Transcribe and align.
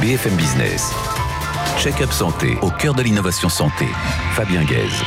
BFM 0.00 0.36
Business. 0.36 0.92
Check-up 1.78 2.12
santé 2.12 2.56
au 2.62 2.70
cœur 2.70 2.94
de 2.94 3.02
l'innovation 3.02 3.48
santé. 3.48 3.86
Fabien 4.34 4.62
Guèze. 4.64 5.02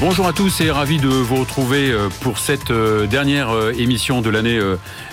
Bonjour 0.00 0.26
à 0.26 0.32
tous 0.32 0.62
et 0.62 0.70
ravi 0.70 0.96
de 0.96 1.08
vous 1.08 1.36
retrouver 1.36 1.90
euh, 1.90 2.08
pour 2.22 2.38
cette 2.38 2.70
euh, 2.70 3.06
dernière 3.06 3.50
euh, 3.50 3.74
émission 3.76 4.22
de 4.22 4.30
l'année 4.30 4.58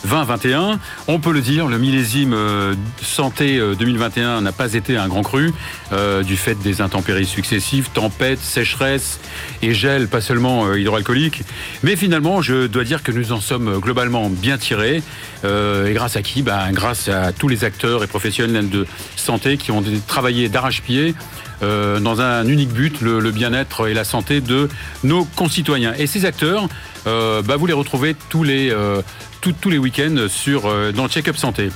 2021. 0.05 0.79
On 1.09 1.19
peut 1.19 1.33
le 1.33 1.41
dire, 1.41 1.67
le 1.67 1.77
millésime 1.77 2.33
santé 3.01 3.59
2021 3.77 4.39
n'a 4.39 4.53
pas 4.53 4.75
été 4.75 4.95
un 4.95 5.09
grand 5.09 5.23
cru 5.23 5.53
du 6.25 6.37
fait 6.37 6.55
des 6.55 6.79
intempéries 6.79 7.25
successives, 7.25 7.89
tempêtes, 7.93 8.39
sécheresses 8.39 9.19
et 9.61 9.73
gel, 9.73 10.07
pas 10.07 10.21
seulement 10.21 10.73
hydroalcoolique. 10.73 11.43
Mais 11.83 11.95
finalement, 11.95 12.41
je 12.41 12.67
dois 12.67 12.83
dire 12.83 13.03
que 13.03 13.11
nous 13.11 13.33
en 13.33 13.41
sommes 13.41 13.79
globalement 13.79 14.29
bien 14.29 14.57
tirés. 14.57 15.01
et 15.43 15.93
grâce 15.93 16.15
à 16.15 16.21
qui? 16.21 16.41
Ben, 16.41 16.71
Grâce 16.71 17.09
à 17.09 17.33
tous 17.33 17.47
les 17.47 17.63
acteurs 17.63 18.03
et 18.03 18.07
professionnels 18.07 18.69
de 18.69 18.85
santé 19.15 19.57
qui 19.57 19.71
ont 19.71 19.83
travaillé 20.07 20.47
d'arrache-pied 20.49 21.15
euh, 21.63 21.99
dans 21.99 22.21
un 22.21 22.47
unique 22.47 22.71
but, 22.71 23.01
le, 23.01 23.31
bien-être 23.31 23.87
et 23.87 23.93
la 23.93 24.03
santé 24.03 24.41
de 24.41 24.69
nos 25.03 25.25
concitoyens. 25.25 25.93
Et 25.97 26.07
ces 26.07 26.25
acteurs, 26.25 26.67
euh, 27.07 27.41
bah, 27.41 27.55
vous 27.55 27.65
les 27.65 27.73
retrouvez 27.73 28.15
tous 28.29 28.43
les, 28.43 28.69
euh, 28.71 29.01
les 29.65 29.77
week-ends 29.77 30.27
dans 30.95 31.07
Check-up 31.07 31.37
Santé. 31.37 31.69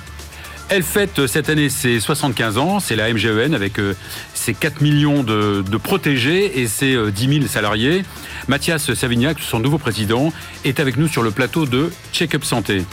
Elle 0.70 0.84
fête 0.84 1.27
cette 1.27 1.49
année 1.49 1.70
ses 1.70 1.99
75 1.99 2.58
ans, 2.58 2.80
c'est 2.80 2.95
la 2.95 3.12
MGEN 3.12 3.53
avec 3.53 3.73
ses 4.34 4.53
4 4.53 4.81
millions 4.81 5.22
de, 5.23 5.63
de 5.70 5.77
protégés 5.77 6.61
et 6.61 6.67
ses 6.67 6.98
10 7.11 7.27
000 7.27 7.48
salariés. 7.48 8.03
Mathias 8.48 8.94
Savignac, 8.94 9.38
son 9.39 9.59
nouveau 9.59 9.77
président, 9.77 10.31
est 10.63 10.80
avec 10.80 10.95
nous 10.95 11.09
sur 11.09 11.23
le 11.23 11.31
plateau 11.31 11.66
de 11.66 11.91
Check-up 12.13 12.45
Santé. 12.45 12.84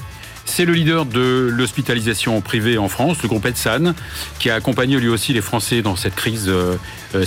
C'est 0.48 0.65
le 0.65 0.73
leader 0.73 1.05
de 1.05 1.52
l'hospitalisation 1.55 2.41
privée 2.41 2.79
en 2.79 2.88
France, 2.88 3.19
le 3.23 3.29
groupe 3.29 3.47
Edsan, 3.47 3.95
qui 4.41 4.51
a 4.51 4.57
accompagné 4.57 4.99
lui 4.99 5.09
aussi 5.09 5.32
les 5.32 5.43
Français 5.43 5.82
dans 5.82 5.95
cette 5.95 6.16
crise 6.16 6.46
euh, 6.49 6.74
euh, 7.15 7.24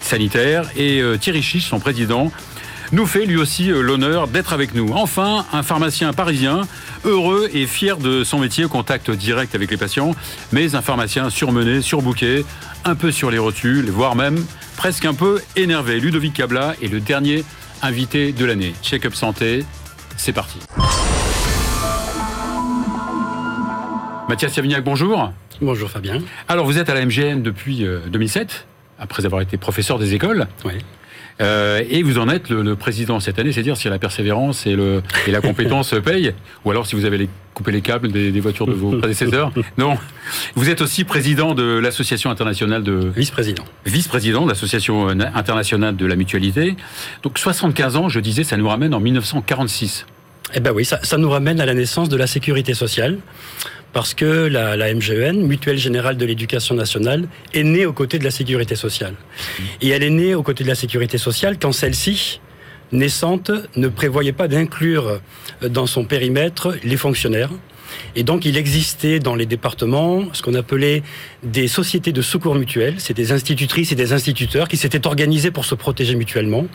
sanitaire. 0.00 0.68
Et 0.74 1.00
euh, 1.00 1.16
Thierry 1.16 1.42
Chiche, 1.42 1.68
son 1.68 1.78
président, 1.78 2.32
nous 2.90 3.06
fait 3.06 3.26
lui 3.26 3.36
aussi 3.36 3.66
l'honneur 3.66 4.26
d'être 4.26 4.52
avec 4.52 4.74
nous. 4.74 4.90
Enfin, 4.92 5.46
un 5.52 5.62
pharmacien 5.62 6.12
parisien, 6.12 6.62
heureux 7.04 7.48
et 7.52 7.66
fier 7.66 7.96
de 7.96 8.24
son 8.24 8.40
métier, 8.40 8.66
contact 8.66 9.10
direct 9.10 9.54
avec 9.54 9.70
les 9.70 9.76
patients, 9.76 10.16
mais 10.50 10.74
un 10.74 10.82
pharmacien 10.82 11.30
surmené, 11.30 11.80
surbooké, 11.80 12.44
un 12.84 12.94
peu 12.96 13.12
sur 13.12 13.30
les 13.30 13.38
rotules, 13.38 13.90
voire 13.90 14.16
même 14.16 14.44
presque 14.76 15.04
un 15.04 15.14
peu 15.14 15.40
énervé. 15.54 16.00
Ludovic 16.00 16.34
Cabla 16.34 16.74
est 16.82 16.88
le 16.88 17.00
dernier 17.00 17.44
invité 17.82 18.32
de 18.32 18.44
l'année. 18.44 18.74
Check-up 18.82 19.14
santé, 19.14 19.64
c'est 20.16 20.32
parti. 20.32 20.58
Mathias 24.34 24.54
Savignac, 24.54 24.82
bonjour. 24.82 25.32
Bonjour 25.60 25.88
Fabien. 25.88 26.20
Alors 26.48 26.66
vous 26.66 26.78
êtes 26.78 26.90
à 26.90 26.94
la 26.94 27.06
MGN 27.06 27.40
depuis 27.40 27.86
2007, 28.08 28.66
euh, 28.98 29.02
après 29.04 29.24
avoir 29.26 29.40
été 29.40 29.56
professeur 29.58 29.96
des 29.96 30.12
écoles. 30.14 30.48
Oui. 30.64 30.72
Euh, 31.40 31.84
et 31.88 32.02
vous 32.02 32.18
en 32.18 32.28
êtes 32.28 32.48
le, 32.48 32.74
président 32.74 33.20
cette 33.20 33.38
année, 33.38 33.52
c'est-à-dire 33.52 33.76
si 33.76 33.88
la 33.88 34.00
persévérance 34.00 34.66
et, 34.66 34.74
le, 34.74 35.04
et 35.28 35.30
la 35.30 35.40
compétence 35.40 35.94
payent, 36.04 36.34
ou 36.64 36.72
alors 36.72 36.84
si 36.88 36.96
vous 36.96 37.04
avez 37.04 37.16
les, 37.16 37.28
coupé 37.54 37.70
les 37.70 37.80
câbles 37.80 38.10
des, 38.10 38.40
voitures 38.40 38.66
de 38.66 38.72
vos 38.72 38.90
prédécesseurs. 38.98 39.52
Non. 39.78 39.98
Vous 40.56 40.68
êtes 40.68 40.80
aussi 40.80 41.04
président 41.04 41.54
de 41.54 41.78
l'Association 41.78 42.28
internationale 42.28 42.82
de... 42.82 43.12
Vice-président. 43.14 43.64
Vice-président 43.86 44.42
de 44.46 44.48
l'Association 44.48 45.10
internationale 45.10 45.94
de 45.94 46.06
la 46.06 46.16
mutualité. 46.16 46.74
Donc 47.22 47.38
75 47.38 47.94
ans, 47.94 48.08
je 48.08 48.18
disais, 48.18 48.42
ça 48.42 48.56
nous 48.56 48.66
ramène 48.66 48.94
en 48.94 49.00
1946. 49.00 50.06
Eh 50.54 50.60
ben 50.60 50.72
oui, 50.72 50.84
ça, 50.84 50.98
ça 51.04 51.18
nous 51.18 51.30
ramène 51.30 51.60
à 51.60 51.66
la 51.66 51.74
naissance 51.74 52.08
de 52.08 52.16
la 52.16 52.26
sécurité 52.26 52.74
sociale 52.74 53.18
parce 53.94 54.12
que 54.12 54.48
la, 54.48 54.76
la 54.76 54.92
MGEN, 54.92 55.46
Mutuelle 55.46 55.78
Générale 55.78 56.16
de 56.16 56.26
l'Éducation 56.26 56.74
Nationale, 56.74 57.28
est 57.54 57.62
née 57.62 57.86
aux 57.86 57.92
côtés 57.92 58.18
de 58.18 58.24
la 58.24 58.32
sécurité 58.32 58.74
sociale. 58.74 59.14
Et 59.80 59.88
elle 59.88 60.02
est 60.02 60.10
née 60.10 60.34
aux 60.34 60.42
côtés 60.42 60.64
de 60.64 60.68
la 60.68 60.74
sécurité 60.74 61.16
sociale 61.16 61.58
quand 61.58 61.72
celle-ci, 61.72 62.40
naissante, 62.90 63.52
ne 63.76 63.88
prévoyait 63.88 64.32
pas 64.32 64.48
d'inclure 64.48 65.20
dans 65.62 65.86
son 65.86 66.04
périmètre 66.04 66.74
les 66.82 66.96
fonctionnaires. 66.96 67.50
Et 68.16 68.24
donc, 68.24 68.44
il 68.44 68.56
existait 68.56 69.20
dans 69.20 69.36
les 69.36 69.46
départements 69.46 70.24
ce 70.32 70.42
qu'on 70.42 70.54
appelait 70.54 71.04
des 71.44 71.68
sociétés 71.68 72.10
de 72.10 72.22
secours 72.22 72.56
mutuels. 72.56 72.96
C'est 72.98 73.14
des 73.14 73.30
institutrices 73.30 73.92
et 73.92 73.94
des 73.94 74.12
instituteurs 74.12 74.66
qui 74.66 74.76
s'étaient 74.76 75.06
organisés 75.06 75.52
pour 75.52 75.64
se 75.64 75.76
protéger 75.76 76.16
mutuellement. 76.16 76.66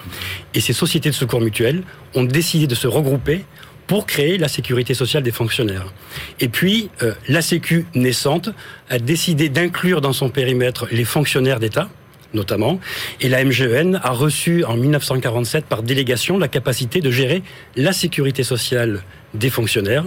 Et 0.53 0.61
ces 0.61 0.71
sociétés 0.71 1.09
de 1.09 1.15
secours 1.15 1.41
mutuels 1.41 1.83
ont 2.15 2.23
décidé 2.23 2.67
de 2.67 2.75
se 2.75 2.87
regrouper 2.87 3.43
pour 3.89 4.05
créer 4.05 4.37
la 4.37 4.47
sécurité 4.47 4.93
sociale 4.93 5.23
des 5.23 5.31
fonctionnaires. 5.31 5.91
Et 6.39 6.47
puis, 6.47 6.91
euh, 7.01 7.13
la 7.27 7.41
Sécu 7.41 7.87
naissante 7.95 8.51
a 8.87 8.99
décidé 8.99 9.49
d'inclure 9.49 9.99
dans 9.99 10.13
son 10.13 10.29
périmètre 10.29 10.87
les 10.91 11.05
fonctionnaires 11.05 11.59
d'État, 11.59 11.89
notamment, 12.35 12.79
et 13.19 13.29
la 13.29 13.43
MGEN 13.43 13.99
a 14.03 14.11
reçu 14.11 14.63
en 14.63 14.77
1947 14.77 15.65
par 15.65 15.81
délégation 15.81 16.37
la 16.37 16.47
capacité 16.47 17.01
de 17.01 17.09
gérer 17.09 17.41
la 17.75 17.91
sécurité 17.91 18.43
sociale 18.43 19.01
des 19.33 19.49
fonctionnaires, 19.49 20.05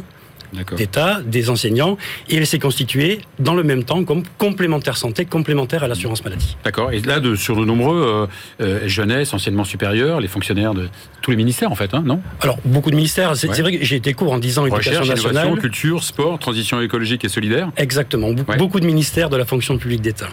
d'État, 0.76 1.20
des 1.24 1.50
enseignants, 1.50 1.96
et 2.28 2.36
elle 2.36 2.46
s'est 2.46 2.58
constituée 2.58 3.20
dans 3.38 3.54
le 3.54 3.62
même 3.62 3.84
temps 3.84 4.04
comme 4.04 4.22
complémentaire 4.38 4.96
santé, 4.96 5.24
complémentaire 5.24 5.82
à 5.82 5.88
l'assurance 5.88 6.24
maladie. 6.24 6.56
D'accord. 6.64 6.92
Et 6.92 7.00
là, 7.00 7.20
de, 7.20 7.34
sur 7.34 7.56
de 7.56 7.64
nombreux 7.64 8.28
euh, 8.60 8.64
euh, 8.64 8.88
jeunesse, 8.88 9.32
enseignement 9.34 9.64
supérieur, 9.64 10.20
les 10.20 10.28
fonctionnaires 10.28 10.74
de 10.74 10.88
tous 11.20 11.30
les 11.30 11.36
ministères, 11.36 11.70
en 11.70 11.74
fait, 11.74 11.94
hein, 11.94 12.02
non? 12.04 12.20
Alors, 12.40 12.58
beaucoup 12.64 12.90
de 12.90 12.96
ministères. 12.96 13.36
C'est 13.36 13.60
vrai 13.60 13.78
que 13.78 13.84
j'ai 13.84 13.96
été 13.96 14.12
court 14.14 14.32
en 14.32 14.38
disant 14.38 14.66
éducation 14.66 15.04
nationale. 15.04 15.58
culture, 15.58 16.02
sport, 16.02 16.38
transition 16.38 16.80
écologique 16.80 17.24
et 17.24 17.28
solidaire. 17.28 17.70
Exactement. 17.76 18.32
Beaucoup 18.58 18.80
de 18.80 18.86
ministères 18.86 19.30
de 19.30 19.36
la 19.36 19.44
fonction 19.44 19.78
publique 19.78 20.02
d'État. 20.02 20.28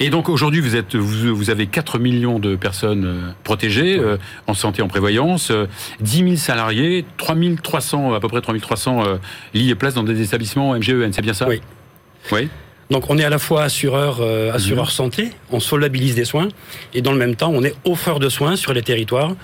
Et 0.00 0.10
donc 0.10 0.28
aujourd'hui, 0.28 0.60
vous, 0.60 0.76
êtes, 0.76 0.94
vous, 0.96 1.50
avez 1.50 1.66
4 1.66 1.98
millions 1.98 2.38
de 2.38 2.56
personnes 2.56 3.04
euh, 3.04 3.30
protégées 3.44 3.98
euh, 3.98 4.16
en 4.46 4.54
santé, 4.54 4.82
en 4.82 4.88
prévoyance, 4.88 5.52
10 6.00 6.22
euh, 6.22 6.24
000 6.26 6.36
salariés, 6.36 7.04
3300, 7.18 8.14
à 8.14 8.20
peu 8.20 8.28
près 8.28 8.40
3300 8.40 9.04
lits 9.54 9.70
et 9.70 9.74
places 9.74 9.94
dans 9.94 10.02
des 10.02 10.22
établissements 10.22 10.74
MGEN, 10.74 11.12
c'est 11.12 11.22
bien 11.22 11.34
ça? 11.34 11.48
Oui. 11.48 11.60
Oui. 12.32 12.48
Donc 12.88 13.10
on 13.10 13.18
est 13.18 13.24
à 13.24 13.30
la 13.30 13.40
fois 13.40 13.64
assureur, 13.64 14.20
assureur 14.54 14.84
mhm. 14.84 14.90
santé, 14.90 15.30
on 15.50 15.58
solvabilise 15.58 16.14
des 16.14 16.24
soins, 16.24 16.46
et 16.94 17.02
dans 17.02 17.10
le 17.10 17.18
même 17.18 17.34
temps 17.34 17.50
on 17.52 17.64
est 17.64 17.74
offreur 17.84 18.20
de 18.20 18.28
soins 18.28 18.54
sur 18.54 18.72
les 18.72 18.82
territoires, 18.82 19.34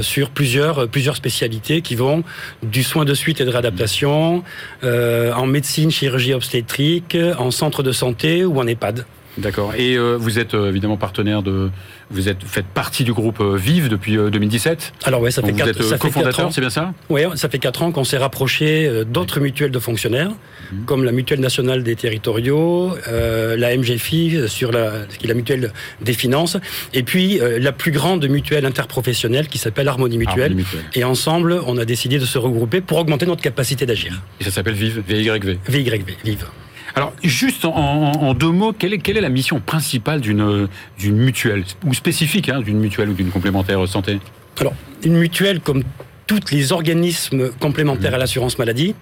sur 0.00 0.30
plusieurs, 0.30 0.88
plusieurs 0.88 1.14
spécialités 1.14 1.80
qui 1.80 1.94
vont 1.94 2.24
du 2.64 2.82
soin 2.82 3.04
de 3.04 3.14
suite 3.14 3.40
et 3.40 3.44
de 3.44 3.50
réadaptation, 3.50 4.42
en 4.82 5.46
médecine, 5.46 5.92
chirurgie 5.92 6.34
obstétrique, 6.34 7.16
en 7.38 7.52
centre 7.52 7.84
de 7.84 7.92
santé 7.92 8.44
ou 8.44 8.58
en 8.58 8.66
EHPAD. 8.66 9.06
D'accord. 9.38 9.74
Et 9.76 9.96
euh, 9.96 10.16
vous 10.18 10.38
êtes 10.38 10.54
euh, 10.54 10.68
évidemment 10.68 10.96
partenaire 10.96 11.42
de. 11.42 11.70
Vous 12.10 12.28
êtes 12.28 12.42
faites 12.42 12.66
partie 12.66 13.04
du 13.04 13.12
groupe 13.12 13.40
euh, 13.40 13.56
Vive 13.56 13.88
depuis 13.88 14.16
2017. 14.16 14.94
Alors 15.04 15.20
ouais, 15.20 15.30
ça 15.30 15.42
fait 15.42 15.52
quatre, 15.52 15.80
vous 15.80 15.92
êtes 15.92 16.00
cofondateur, 16.00 16.52
c'est 16.52 16.60
bien 16.60 16.70
ça? 16.70 16.92
Oui, 17.08 17.22
ça 17.34 17.48
fait 17.48 17.58
quatre 17.58 17.82
ans 17.82 17.92
qu'on 17.92 18.04
s'est 18.04 18.18
rapproché 18.18 19.04
d'autres 19.06 19.40
mutuelles 19.40 19.70
de 19.70 19.78
fonctionnaires, 19.78 20.30
mhm. 20.72 20.84
comme 20.86 21.04
la 21.04 21.12
mutuelle 21.12 21.40
nationale 21.40 21.82
des 21.82 21.96
territoriaux, 21.96 22.94
la 23.06 23.76
MGFI 23.76 24.48
sur 24.48 24.72
la, 24.72 24.92
qui 25.18 25.26
est 25.26 25.28
la 25.28 25.34
mutuelle 25.34 25.72
des 26.00 26.14
finances, 26.14 26.56
et 26.94 27.02
puis 27.02 27.40
la 27.60 27.72
plus 27.72 27.92
grande 27.92 28.26
mutuelle 28.28 28.64
interprofessionnelle 28.64 29.48
qui 29.48 29.58
s'appelle 29.58 29.88
Harmonie 29.88 30.18
mutuelle. 30.18 30.56
Et 30.94 31.04
ensemble, 31.04 31.60
on 31.66 31.76
a 31.76 31.84
décidé 31.84 32.18
de 32.18 32.24
se 32.24 32.38
regrouper 32.38 32.80
pour 32.80 32.98
augmenter 32.98 33.26
notre 33.26 33.42
capacité 33.42 33.86
d'agir. 33.86 34.22
Et 34.40 34.44
ça 34.44 34.50
s'appelle 34.50 34.74
Vive, 34.74 35.02
VYV. 35.06 35.58
VYV, 35.68 36.16
Vive. 36.24 36.46
Alors, 36.94 37.12
juste 37.22 37.64
en, 37.64 38.34
deux 38.34 38.50
mots, 38.50 38.72
quelle 38.72 38.94
est, 38.94 38.98
quelle 38.98 39.16
est, 39.16 39.22
la 39.22 39.28
mission 39.28 39.60
principale 39.60 40.20
d'une 40.20 40.68
mutuelle, 41.00 41.64
ou 41.84 41.94
spécifique 41.94 42.48
hein, 42.48 42.60
d'une 42.60 42.78
mutuelle 42.78 43.10
ou 43.10 43.14
d'une 43.14 43.30
complémentaire 43.30 43.86
santé? 43.86 44.18
Alors, 44.58 44.74
une 45.04 45.16
mutuelle, 45.16 45.60
comme 45.60 45.84
tous 46.26 46.50
les 46.50 46.72
organismes 46.72 47.50
complémentaires 47.60 48.14
à 48.14 48.18
l'assurance 48.18 48.58
maladie, 48.58 48.94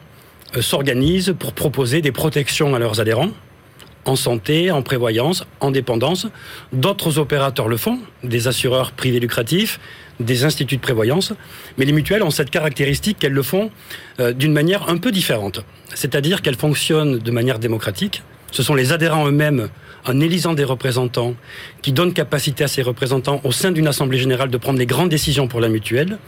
euh, 0.57 0.63
s'organise 0.63 1.35
pour 1.39 1.53
proposer 1.53 2.01
des 2.03 2.13
protections 2.13 2.75
à 2.75 2.79
leurs 2.79 3.01
adhérents 3.01 3.31
en 4.05 4.17
santé, 4.17 4.71
en 4.71 4.83
prévoyance, 4.83 5.45
en 5.61 5.71
dépendance. 5.71 6.29
D'autres 6.73 7.19
opérateurs 7.19 7.69
le 7.69 7.77
font, 7.77 7.99
des 8.23 8.47
assureurs 8.47 8.93
privés 8.93 9.19
lucratifs, 9.19 9.81
des 10.21 10.45
instituts 10.45 10.77
de 10.77 10.81
prévoyance, 10.81 11.33
mais 11.79 11.85
les 11.85 11.93
mutuelles 11.93 12.23
ont 12.23 12.31
cette 12.31 12.51
caractéristique 12.51 13.19
qu'elles 13.19 13.33
le 13.33 13.43
font 13.43 13.71
euh, 14.21 14.33
d'une 14.33 14.53
manière 14.53 14.89
un 14.89 14.97
peu 14.97 15.13
différente. 15.13 15.65
C'est-à-dire 15.95 16.43
qu'elles 16.43 16.57
fonctionnent 16.57 17.19
de 17.19 17.31
manière 17.31 17.59
démocratique. 17.59 18.23
Ce 18.53 18.63
sont 18.63 18.75
les 18.75 18.93
adhérents 18.93 19.27
eux-mêmes, 19.27 19.69
en 20.07 20.21
élisant 20.21 20.55
des 20.55 20.65
représentants, 20.65 21.35
qui 21.83 21.93
donnent 21.93 22.13
capacité 22.13 22.65
à 22.65 22.69
ces 22.69 22.83
représentants 22.83 23.41
au 23.45 23.53
sein 23.53 23.73
d'une 23.73 23.89
assemblée 23.89 24.19
générale 24.19 24.51
de 24.51 24.57
prendre 24.57 24.79
les 24.79 24.87
grandes 24.87 25.09
décisions 25.09 25.49
pour 25.49 25.61
la 25.61 25.69
mutuelle. 25.69 26.19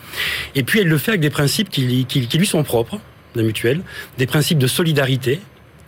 Et 0.55 0.63
puis 0.63 0.81
elle 0.81 0.89
le 0.89 0.99
fait 0.99 1.13
avec 1.13 1.21
des 1.21 1.31
principes 1.31 1.71
qui, 1.71 2.05
qui 2.07 2.39
lui 2.39 2.47
sont 2.47 2.65
propres, 2.65 2.99
la 3.35 3.43
mutuelle, 3.43 3.83
des 4.19 4.27
principes 4.27 4.59
de 4.59 4.67
solidarité, 4.67 5.41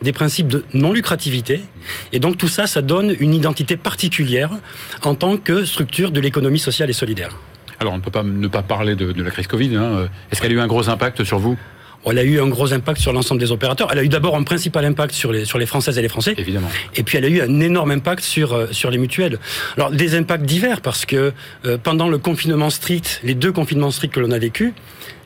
des 0.03 0.13
principes 0.13 0.49
de 0.49 0.65
non-lucrativité. 0.73 1.61
Et 2.13 2.21
donc 2.21 2.39
tout 2.39 2.49
ça, 2.49 2.67
ça 2.67 2.83
donne 2.83 3.15
une 3.21 3.35
identité 3.35 3.77
particulière 3.77 4.51
en 5.03 5.15
tant 5.15 5.37
que 5.37 5.65
structure 5.65 6.11
de 6.11 6.21
l'économie 6.21 6.59
sociale 6.59 6.91
et 6.91 6.95
solidaire. 6.95 7.37
Alors 7.81 7.95
on 7.95 7.97
ne 7.97 8.03
peut 8.03 8.11
pas 8.11 8.23
ne 8.23 8.49
pas 8.49 8.63
parler 8.63 8.95
de, 8.95 9.23
la 9.23 9.31
crise 9.31 9.47
Covid. 9.47 9.75
Hein. 9.75 10.09
Est-ce 10.31 10.43
qu'elle 10.43 10.53
a 10.53 10.55
eu 10.55 10.61
un 10.61 10.67
gros 10.67 10.89
impact 10.91 11.25
sur 11.25 11.39
vous? 11.39 11.57
Elle 12.07 12.19
a 12.19 12.25
eu 12.25 12.41
un 12.41 12.49
gros 12.49 12.73
impact 12.73 13.01
sur 13.01 13.13
l'ensemble 13.13 13.41
des 13.41 13.53
opérateurs. 13.53 13.89
Elle 13.93 13.99
a 13.99 14.03
eu 14.03 14.09
d'abord 14.09 14.37
un 14.37 14.43
principal 14.43 14.85
impact 14.85 15.15
sur 15.15 15.33
les, 15.33 15.45
sur 15.45 15.59
les 15.59 15.67
Françaises 15.67 15.99
et 15.99 16.03
les 16.03 16.09
Français. 16.09 16.35
Évidemment. 16.37 16.69
Et 16.97 17.03
puis 17.03 17.19
elle 17.19 17.25
a 17.25 17.29
eu 17.29 17.41
un 17.43 17.61
énorme 17.61 17.91
impact 17.91 18.23
sur, 18.23 18.55
euh, 18.55 18.67
sur 18.71 18.91
les 18.91 18.99
mutuelles. 18.99 19.39
Alors 19.77 19.91
des 19.91 20.15
impacts 20.15 20.45
divers 20.45 20.81
parce 20.81 21.05
que 21.05 21.33
euh, 21.67 21.79
pendant 21.83 22.09
le 22.09 22.19
confinement 22.19 22.71
strict, 22.71 23.21
les 23.23 23.35
deux 23.35 23.53
confinements 23.53 23.91
stricts 23.91 24.15
que 24.15 24.21
l'on 24.21 24.31
a 24.31 24.39
vécu, 24.39 24.73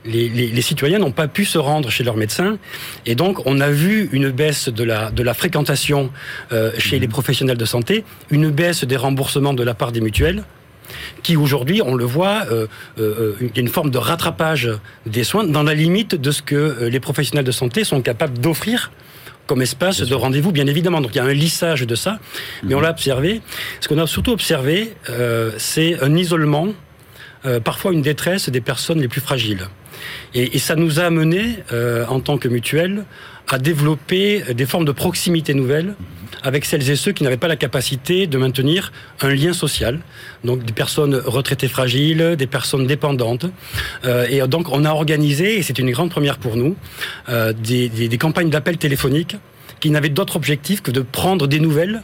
les, 0.04 0.28
les, 0.28 0.48
les, 0.48 0.62
citoyens 0.62 0.98
n'ont 0.98 1.12
pas 1.12 1.28
pu 1.28 1.46
se 1.46 1.56
rendre 1.56 1.90
chez 1.90 2.04
leur 2.04 2.16
médecin 2.16 2.58
et 3.06 3.14
donc 3.14 3.46
on 3.46 3.58
a 3.60 3.70
vu 3.70 4.10
une 4.12 4.30
baisse 4.30 4.68
de 4.68 4.84
la, 4.84 5.10
de 5.10 5.22
la 5.22 5.32
fréquentation 5.32 6.10
euh, 6.52 6.72
chez 6.76 6.98
mmh. 6.98 7.00
les 7.00 7.08
professionnels 7.08 7.56
de 7.56 7.64
santé, 7.64 8.04
une 8.30 8.50
baisse 8.50 8.84
des 8.84 8.96
remboursements 8.96 9.54
de 9.54 9.62
la 9.62 9.72
part 9.72 9.92
des 9.92 10.02
mutuelles 10.02 10.44
qui 11.22 11.36
aujourd'hui, 11.36 11.82
on 11.82 11.94
le 11.94 12.04
voit, 12.04 12.44
euh, 12.50 12.66
euh, 12.98 13.34
il 13.40 13.48
y 13.48 13.58
a 13.58 13.60
une 13.60 13.69
forme 13.69 13.90
de 13.90 13.98
rattrapage 13.98 14.70
des 15.06 15.25
soins 15.25 15.44
dans 15.44 15.62
la 15.62 15.75
limite 15.75 16.14
de 16.14 16.31
ce 16.31 16.42
que 16.42 16.54
euh, 16.54 16.88
les 16.88 17.00
professionnels 17.00 17.44
de 17.44 17.52
santé 17.52 17.84
sont 17.84 18.02
capables 18.02 18.38
d'offrir 18.38 18.90
comme 19.46 19.60
espace 19.60 20.00
de 20.00 20.14
rendez-vous, 20.14 20.52
bien 20.52 20.66
évidemment. 20.66 21.00
Donc 21.00 21.14
il 21.14 21.19
y 21.19 21.20
a 21.20 21.25
un 21.25 21.32
lissage 21.32 21.82
de 21.82 21.94
ça, 21.94 22.19
mais 22.62 22.75
on 22.75 22.81
l'a 22.81 22.90
observé. 22.90 23.42
Ce 23.81 23.88
qu'on 23.88 23.98
a 23.98 24.06
surtout 24.06 24.32
observé, 24.32 24.94
euh, 25.10 25.52
c'est 25.58 26.02
un 26.02 26.14
isolement, 26.16 26.69
euh, 27.44 27.60
parfois 27.60 27.92
une 27.92 28.00
détresse 28.00 28.48
des 28.48 28.62
personnes 28.62 29.00
les 29.00 29.08
plus 29.08 29.20
fragiles. 29.20 29.66
Et, 30.32 30.56
et 30.56 30.58
ça 30.58 30.76
nous 30.76 30.98
a 30.98 31.04
amené, 31.04 31.58
en 32.08 32.20
tant 32.20 32.37
que 32.37 32.48
mutuelle, 32.48 33.04
à 33.54 33.58
développer 33.58 34.42
des 34.52 34.66
formes 34.66 34.84
de 34.84 34.90
proximité 34.90 35.54
nouvelles 35.54 35.94
avec 36.42 36.64
celles 36.64 36.90
et 36.90 36.96
ceux 36.96 37.12
qui 37.12 37.22
n'avaient 37.22 37.36
pas 37.36 37.46
la 37.46 37.56
capacité 37.56 38.26
de 38.26 38.36
maintenir 38.36 38.92
un 39.20 39.32
lien 39.32 39.52
social. 39.52 40.00
Donc 40.42 40.64
des 40.64 40.72
personnes 40.72 41.14
retraitées 41.14 41.68
fragiles, 41.68 42.34
des 42.36 42.48
personnes 42.48 42.86
dépendantes. 42.86 43.46
Euh, 44.04 44.26
et 44.28 44.46
donc 44.48 44.70
on 44.72 44.84
a 44.84 44.90
organisé, 44.90 45.56
et 45.58 45.62
c'est 45.62 45.78
une 45.78 45.92
grande 45.92 46.10
première 46.10 46.38
pour 46.38 46.56
nous, 46.56 46.74
euh, 47.28 47.52
des, 47.52 48.18
campagnes 48.18 48.50
d'appel 48.50 48.76
téléphoniques 48.76 49.36
qui 49.84 49.90
n'avaient 49.90 50.08
d'autre 50.08 50.36
objectif 50.36 50.81
que 50.81 50.90
de 50.90 51.02
prendre 51.02 51.46
des 51.46 51.60
nouvelles 51.60 52.00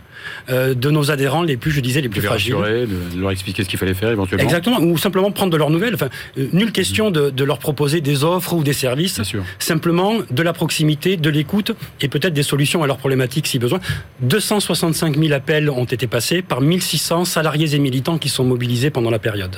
euh, 0.51 0.75
de 0.75 0.91
nos 0.91 1.11
adhérents 1.11 1.43
les 1.43 1.57
plus, 1.57 1.71
je 1.71 1.81
disais, 1.81 2.03
les 2.03 2.11
plus 2.11 2.21
de 2.21 2.27
fragiles. 2.27 2.55
Rassurer, 2.55 2.87
de 2.87 3.19
leur 3.19 3.31
expliquer 3.31 3.65
ce 3.65 3.71
qu'il 3.71 3.79
fallait 3.79 3.95
faire 3.95 4.11
éventuellement. 4.11 4.45
Exactement, 4.45 4.81
ou 4.81 4.99
simplement 4.99 5.31
prendre 5.31 5.51
de 5.51 5.57
leurs 5.57 5.71
nouvelles. 5.71 5.95
Enfin, 5.95 6.11
euh, 6.37 6.49
nulle 6.53 6.73
question 6.73 7.11
de, 7.11 7.31
de, 7.31 7.43
leur 7.43 7.59
proposer 7.59 8.03
des 8.03 8.23
offres 8.23 8.53
ou 8.53 8.63
des 8.63 8.75
services. 8.75 9.19
Simplement 9.59 10.17
de 10.31 10.43
la 10.43 10.53
proximité, 10.53 11.17
de 11.17 11.31
l'écoute 11.31 11.73
et 12.03 12.09
peut-être 12.09 12.35
des 12.35 12.43
solutions 12.43 12.83
à 12.83 12.87
leurs 12.87 12.99
problématiques 12.99 13.47
si 13.47 13.59
besoin. 13.59 13.81
265 14.21 15.17
000 15.17 15.33
appels 15.33 15.71
ont 15.71 15.85
été 15.85 16.07
passés 16.07 16.43
par 16.43 16.61
1600 16.61 17.25
salariés 17.25 17.75
et 17.75 17.79
militants 17.79 18.19
qui 18.19 18.29
sont 18.29 18.45
mobilisés 18.45 18.91
pendant 18.91 19.11
la 19.11 19.19
période. 19.19 19.57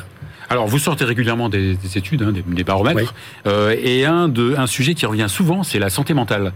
Alors, 0.48 0.68
vous 0.68 0.78
sortez 0.78 1.04
régulièrement 1.04 1.48
des, 1.48 1.74
des 1.74 1.98
études, 1.98 2.22
hein, 2.22 2.30
des, 2.30 2.42
des, 2.42 2.62
baromètres, 2.62 2.98
oui. 3.00 3.50
euh, 3.50 3.74
et 3.82 4.04
un, 4.04 4.28
de, 4.28 4.54
un 4.56 4.68
sujet 4.68 4.94
qui 4.94 5.06
revient 5.06 5.26
souvent, 5.28 5.64
c'est 5.64 5.80
la 5.80 5.90
santé 5.90 6.14
mentale. 6.14 6.52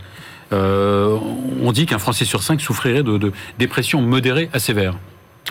Euh, 0.53 1.17
on 1.63 1.73
dit 1.73 1.87
qu'un 1.87 1.99
Français 1.99 2.25
sur 2.25 2.43
cinq 2.43 2.61
souffrirait 2.61 3.03
de, 3.03 3.19
de 3.19 3.33
dépression 3.59 4.01
modérée 4.01 4.49
à 4.53 4.59
sévère. 4.59 4.95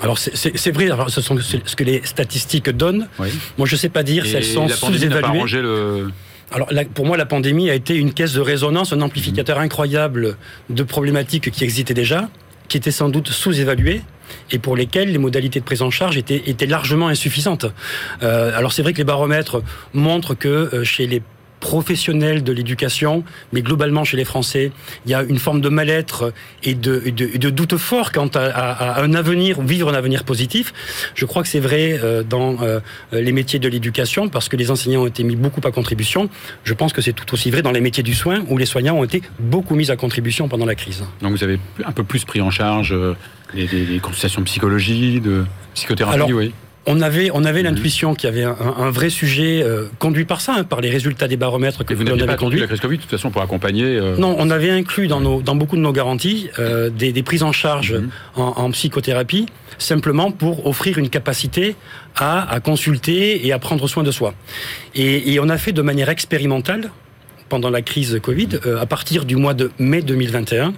Alors 0.02 0.18
c'est 0.18 0.72
vrai, 0.72 0.92
alors 0.92 1.10
ce 1.10 1.22
sont 1.22 1.38
ce 1.40 1.76
que 1.76 1.84
les 1.84 2.02
statistiques 2.04 2.70
donnent. 2.70 3.08
Oui. 3.18 3.30
Moi 3.58 3.66
je 3.66 3.76
sais 3.78 3.90
pas 3.90 4.04
dire 4.04 4.26
si 4.26 4.36
elles 4.36 4.44
sont 4.44 4.68
sous-évaluées. 4.68 5.62
Le... 5.62 6.10
Alors 6.52 6.68
la, 6.72 6.84
pour 6.84 7.06
moi 7.06 7.16
la 7.16 7.26
pandémie 7.26 7.70
a 7.70 7.74
été 7.76 7.96
une 7.96 8.14
caisse 8.14 8.34
de 8.34 8.42
résonance, 8.42 8.92
un 8.92 9.02
amplificateur 9.02 9.58
mmh. 9.58 9.64
incroyable 9.64 10.38
de 10.70 10.84
problématiques 10.84 11.50
qui 11.50 11.64
existaient 11.64 11.94
déjà, 11.94 12.30
qui 12.68 12.76
étaient 12.76 12.92
sans 12.92 13.08
doute 13.08 13.30
sous-évaluées 13.30 14.02
et 14.52 14.60
pour 14.60 14.76
lesquelles 14.76 15.12
les 15.12 15.18
modalités 15.18 15.62
de 15.62 15.66
prise 15.66 15.82
en 15.82 15.92
charge 15.92 16.18
étaient, 16.18 16.44
étaient 16.46 16.66
largement 16.66 17.08
insuffisantes. 17.08 17.66
Euh, 18.22 18.58
alors 18.58 18.74
c'est 18.74 18.82
vrai 18.82 18.92
que 18.92 18.98
les 18.98 19.04
baromètres 19.06 19.62
montrent 19.94 20.36
que 20.36 20.48
euh, 20.48 20.84
chez 20.84 21.08
les 21.08 21.22
professionnels 21.66 22.44
de 22.44 22.52
l'éducation, 22.52 23.24
mais 23.52 23.64
globalement 23.64 24.04
chez 24.04 24.18
les 24.18 24.24
Français, 24.24 24.72
il 25.06 25.12
y 25.12 25.16
a 25.16 25.24
une 25.24 25.40
forme 25.40 25.62
de 25.62 25.70
mal-être 25.70 26.32
et 26.62 26.76
de, 26.76 27.02
et, 27.06 27.12
de, 27.12 27.26
et 27.34 27.40
de, 27.40 27.50
doute 27.50 27.78
fort 27.78 28.12
quant 28.12 28.30
à, 28.36 28.42
à, 28.42 29.00
à, 29.00 29.04
un 29.04 29.16
avenir, 29.16 29.60
vivre 29.64 29.90
un 29.90 29.96
avenir 29.96 30.26
positif. 30.26 30.74
Je 31.16 31.26
crois 31.26 31.42
que 31.42 31.48
c'est 31.48 31.60
vrai 31.60 32.00
euh, 32.04 32.22
dans 32.22 32.62
euh, 32.62 32.80
les 33.12 33.32
métiers 33.32 33.58
de 33.58 33.68
l'éducation, 33.68 34.30
parce 34.30 34.48
que 34.48 34.56
les 34.56 34.70
enseignants 34.70 35.02
ont 35.02 35.08
été 35.08 35.24
mis 35.24 35.36
beaucoup 35.36 35.62
à 35.68 35.72
contribution. 35.72 36.30
Je 36.64 36.76
pense 36.76 36.94
que 36.94 37.02
c'est 37.02 37.14
tout 37.14 37.34
aussi 37.34 37.50
vrai 37.50 37.64
dans 37.64 37.72
les 37.72 37.82
métiers 37.82 38.04
du 38.04 38.14
soin, 38.14 38.44
où 38.48 38.60
les 38.60 38.68
soignants 38.68 38.98
ont 39.00 39.04
été 39.04 39.24
beaucoup 39.40 39.74
mis 39.74 39.90
à 39.90 39.96
contribution 39.96 40.48
pendant 40.48 40.68
la 40.68 40.76
crise. 40.76 41.04
Donc 41.24 41.32
vous 41.32 41.44
avez 41.44 41.58
un 41.84 41.94
peu 41.94 42.04
plus 42.04 42.26
pris 42.26 42.42
en 42.42 42.52
charge 42.52 42.94
euh, 42.94 43.16
les, 43.56 43.66
les, 43.66 43.86
les 43.86 44.00
consultations 44.00 44.42
de 44.42 44.46
psychologie, 44.46 45.20
de 45.20 45.46
psychothérapie, 45.74 46.16
Alors, 46.16 46.30
oui 46.30 46.54
on 46.88 47.02
avait, 47.02 47.32
on 47.34 47.44
avait 47.46 47.62
mmh. 47.62 47.66
l'intuition 47.66 48.16
qu'il 48.16 48.30
y 48.30 48.34
avait 48.34 48.44
un, 48.44 48.56
un, 48.78 48.90
vrai 48.92 49.10
sujet 49.10 49.62
euh, 49.64 49.86
conduit 50.00 50.26
par 50.26 50.42
ça, 50.42 50.56
hein, 50.58 50.64
par 50.64 50.82
les 50.82 50.90
résultats 50.90 51.28
des 51.28 51.38
baromètres 51.38 51.84
que 51.84 51.94
vous 51.94 52.04
n'avez 52.04 52.26
pas 52.26 52.36
conduit 52.36 52.60
la 52.60 52.68
crise 52.68 52.80
Covid 52.80 52.98
de 52.98 53.02
toute 53.02 53.12
façon 53.12 53.32
pour 53.32 53.42
accompagner. 53.42 53.86
Euh... 53.86 54.18
Non, 54.18 54.36
on 54.38 54.50
avait 54.50 54.70
inclus 54.70 55.08
dans, 55.08 55.22
nos, 55.22 55.42
dans 55.42 55.56
beaucoup 55.56 55.76
de 55.76 55.82
nos 55.82 55.94
garanties 55.94 56.50
euh, 56.60 56.90
des, 56.90 57.12
des, 57.12 57.24
prises 57.24 57.44
en 57.44 57.52
charge 57.52 57.94
mmh. 57.94 58.10
en, 58.36 58.54
en, 58.58 58.72
psychothérapie, 58.72 59.48
simplement 59.78 60.32
pour 60.32 60.68
offrir 60.68 60.98
une 60.98 61.10
capacité 61.10 61.76
à, 62.16 62.50
à, 62.52 62.60
consulter 62.60 63.46
et 63.46 63.52
à 63.52 63.60
prendre 63.60 63.88
soin 63.88 64.04
de 64.04 64.12
soi. 64.12 64.34
Et, 64.94 65.34
et 65.34 65.40
on 65.40 65.50
a 65.50 65.58
fait 65.58 65.72
de 65.72 65.82
manière 65.82 66.10
expérimentale 66.10 66.92
pendant 67.50 67.70
la 67.70 67.82
crise 67.82 68.20
Covid, 68.22 68.50
euh, 68.66 68.82
à 68.82 68.86
partir 68.86 69.26
du 69.26 69.36
mois 69.36 69.54
de 69.54 69.72
mai 69.80 70.02
2021, 70.02 70.74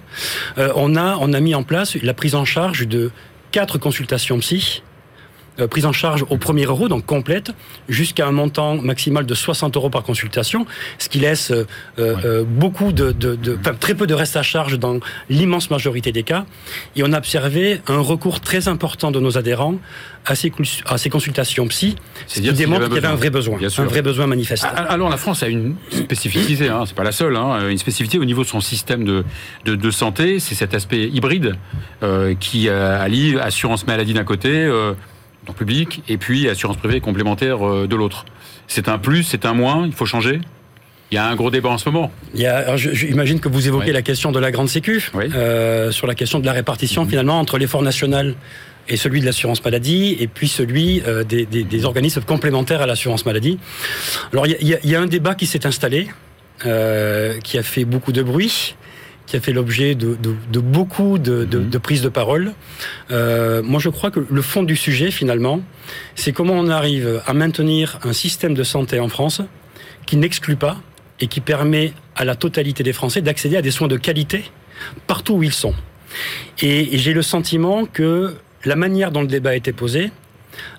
euh, 0.58 0.72
on, 0.76 0.96
a, 0.96 1.16
on 1.20 1.32
a 1.32 1.40
mis 1.40 1.54
en 1.54 1.62
place 1.62 1.96
la 2.02 2.14
prise 2.14 2.34
en 2.34 2.44
charge 2.44 2.86
de 2.86 3.10
quatre 3.52 3.78
consultations 3.78 4.38
psy 4.38 4.82
prise 5.66 5.86
en 5.86 5.92
charge 5.92 6.24
au 6.30 6.36
premier 6.36 6.64
euro, 6.64 6.88
donc 6.88 7.06
complète, 7.06 7.52
jusqu'à 7.88 8.26
un 8.26 8.32
montant 8.32 8.76
maximal 8.76 9.26
de 9.26 9.34
60 9.34 9.76
euros 9.76 9.90
par 9.90 10.02
consultation, 10.02 10.66
ce 10.98 11.08
qui 11.08 11.18
laisse 11.18 11.50
euh, 11.50 11.64
ouais. 11.98 12.14
euh, 12.24 12.44
beaucoup 12.44 12.92
de, 12.92 13.12
de, 13.12 13.34
de 13.34 13.58
enfin, 13.60 13.74
très 13.74 13.94
peu 13.94 14.06
de 14.06 14.14
reste 14.14 14.36
à 14.36 14.42
charge 14.42 14.78
dans 14.78 15.00
l'immense 15.28 15.70
majorité 15.70 16.12
des 16.12 16.22
cas. 16.22 16.46
Et 16.96 17.02
on 17.02 17.12
a 17.12 17.18
observé 17.18 17.80
un 17.86 18.00
recours 18.00 18.40
très 18.40 18.68
important 18.68 19.10
de 19.10 19.20
nos 19.20 19.38
adhérents 19.38 19.76
à 20.26 20.34
ces, 20.34 20.52
à 20.86 20.98
ces 20.98 21.10
consultations 21.10 21.66
psy, 21.68 21.96
ce 22.26 22.40
qui 22.40 22.52
démontre 22.52 22.84
qu'il 22.86 22.94
y 22.94 22.98
avait 22.98 23.06
un 23.06 23.14
vrai 23.14 23.30
besoin, 23.30 23.58
un 23.78 23.84
vrai 23.84 24.02
besoin 24.02 24.26
manifeste. 24.26 24.66
Alors 24.88 25.08
la 25.08 25.16
France 25.16 25.42
a 25.42 25.48
une 25.48 25.76
spécificité, 25.90 26.68
hein, 26.68 26.84
c'est 26.86 26.94
pas 26.94 27.04
la 27.04 27.12
seule, 27.12 27.36
hein, 27.36 27.68
une 27.68 27.78
spécificité 27.78 28.18
au 28.18 28.24
niveau 28.24 28.42
de 28.42 28.48
son 28.48 28.60
système 28.60 29.04
de, 29.04 29.24
de, 29.64 29.74
de 29.74 29.90
santé, 29.90 30.38
c'est 30.38 30.54
cet 30.54 30.74
aspect 30.74 31.08
hybride 31.08 31.56
euh, 32.02 32.34
qui 32.34 32.68
euh, 32.68 33.00
allie 33.00 33.38
assurance 33.38 33.86
maladie 33.86 34.12
d'un 34.12 34.24
côté, 34.24 34.50
euh, 34.50 34.92
public, 35.54 36.02
et 36.08 36.16
puis 36.16 36.48
assurance 36.48 36.76
privée 36.76 37.00
complémentaire 37.00 37.66
euh, 37.66 37.86
de 37.86 37.96
l'autre. 37.96 38.24
C'est 38.66 38.88
un 38.88 38.98
plus, 38.98 39.22
c'est 39.22 39.46
un 39.46 39.54
moins, 39.54 39.86
il 39.86 39.92
faut 39.92 40.06
changer? 40.06 40.40
Il 41.10 41.14
y 41.14 41.18
a 41.18 41.26
un 41.26 41.34
gros 41.36 41.50
débat 41.50 41.70
en 41.70 41.78
ce 41.78 41.88
moment. 41.88 42.12
Il 42.34 42.40
y 42.40 42.46
a, 42.46 42.76
j'imagine 42.76 43.40
que 43.40 43.48
vous 43.48 43.66
évoquez 43.66 43.86
oui. 43.86 43.92
la 43.92 44.02
question 44.02 44.30
de 44.30 44.38
la 44.38 44.50
grande 44.50 44.68
sécu, 44.68 45.10
oui. 45.14 45.24
euh, 45.34 45.90
sur 45.90 46.06
la 46.06 46.14
question 46.14 46.38
de 46.38 46.44
la 46.44 46.52
répartition 46.52 47.04
mmh. 47.04 47.08
finalement 47.08 47.40
entre 47.40 47.56
l'effort 47.56 47.82
national 47.82 48.34
et 48.88 48.96
celui 48.96 49.20
de 49.20 49.26
l'assurance 49.26 49.64
maladie, 49.64 50.16
et 50.20 50.26
puis 50.26 50.48
celui 50.48 51.02
euh, 51.06 51.24
des, 51.24 51.46
des, 51.46 51.62
des, 51.64 51.84
organismes 51.84 52.22
complémentaires 52.22 52.82
à 52.82 52.86
l'assurance 52.86 53.26
maladie. 53.26 53.58
Alors 54.32 54.46
il 54.46 54.52
y, 54.66 54.74
a, 54.74 54.78
il 54.82 54.90
y, 54.90 54.94
a, 54.94 55.00
un 55.00 55.06
débat 55.06 55.34
qui 55.34 55.46
s'est 55.46 55.66
installé, 55.66 56.08
euh, 56.66 57.38
qui 57.40 57.58
a 57.58 57.62
fait 57.62 57.84
beaucoup 57.84 58.12
de 58.12 58.22
bruit, 58.22 58.76
qui 59.28 59.36
a 59.36 59.40
fait 59.40 59.52
l'objet 59.52 59.94
de, 59.94 60.14
de, 60.14 60.34
de, 60.50 60.58
beaucoup 60.58 61.18
de, 61.18 61.44
mmh. 61.44 61.68
de, 61.68 61.78
prises 61.78 62.00
de 62.00 62.08
parole. 62.08 62.54
Euh, 63.10 63.62
moi, 63.62 63.78
je 63.78 63.90
crois 63.90 64.10
que 64.10 64.20
le 64.28 64.42
fond 64.42 64.62
du 64.62 64.74
sujet, 64.74 65.10
finalement, 65.10 65.60
c'est 66.14 66.32
comment 66.32 66.54
on 66.54 66.68
arrive 66.68 67.20
à 67.26 67.34
maintenir 67.34 67.98
un 68.04 68.14
système 68.14 68.54
de 68.54 68.62
santé 68.62 68.98
en 69.00 69.08
France 69.08 69.42
qui 70.06 70.16
n'exclut 70.16 70.56
pas 70.56 70.80
et 71.20 71.26
qui 71.26 71.42
permet 71.42 71.92
à 72.16 72.24
la 72.24 72.36
totalité 72.36 72.82
des 72.82 72.94
Français 72.94 73.20
d'accéder 73.20 73.58
à 73.58 73.62
des 73.62 73.70
soins 73.70 73.88
de 73.88 73.98
qualité 73.98 74.44
partout 75.06 75.34
où 75.34 75.42
ils 75.42 75.52
sont. 75.52 75.74
Et, 76.62 76.94
et 76.94 76.98
j'ai 76.98 77.12
le 77.12 77.22
sentiment 77.22 77.84
que 77.84 78.34
la 78.64 78.76
manière 78.76 79.12
dont 79.12 79.20
le 79.20 79.26
débat 79.26 79.50
a 79.50 79.54
été 79.54 79.72
posé 79.72 80.10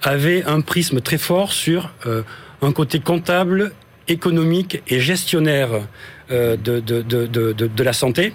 avait 0.01 0.43
un 0.45 0.61
prisme 0.61 1.01
très 1.01 1.19
fort 1.19 1.53
sur 1.53 1.93
euh, 2.07 2.23
un 2.63 2.71
côté 2.71 2.99
comptable, 2.99 3.73
économique 4.07 4.81
et 4.87 4.99
gestionnaire 4.99 5.69
de, 6.29 6.55
de, 6.79 7.01
de, 7.01 7.51
de, 7.53 7.83
la 7.83 7.93
santé. 7.93 8.33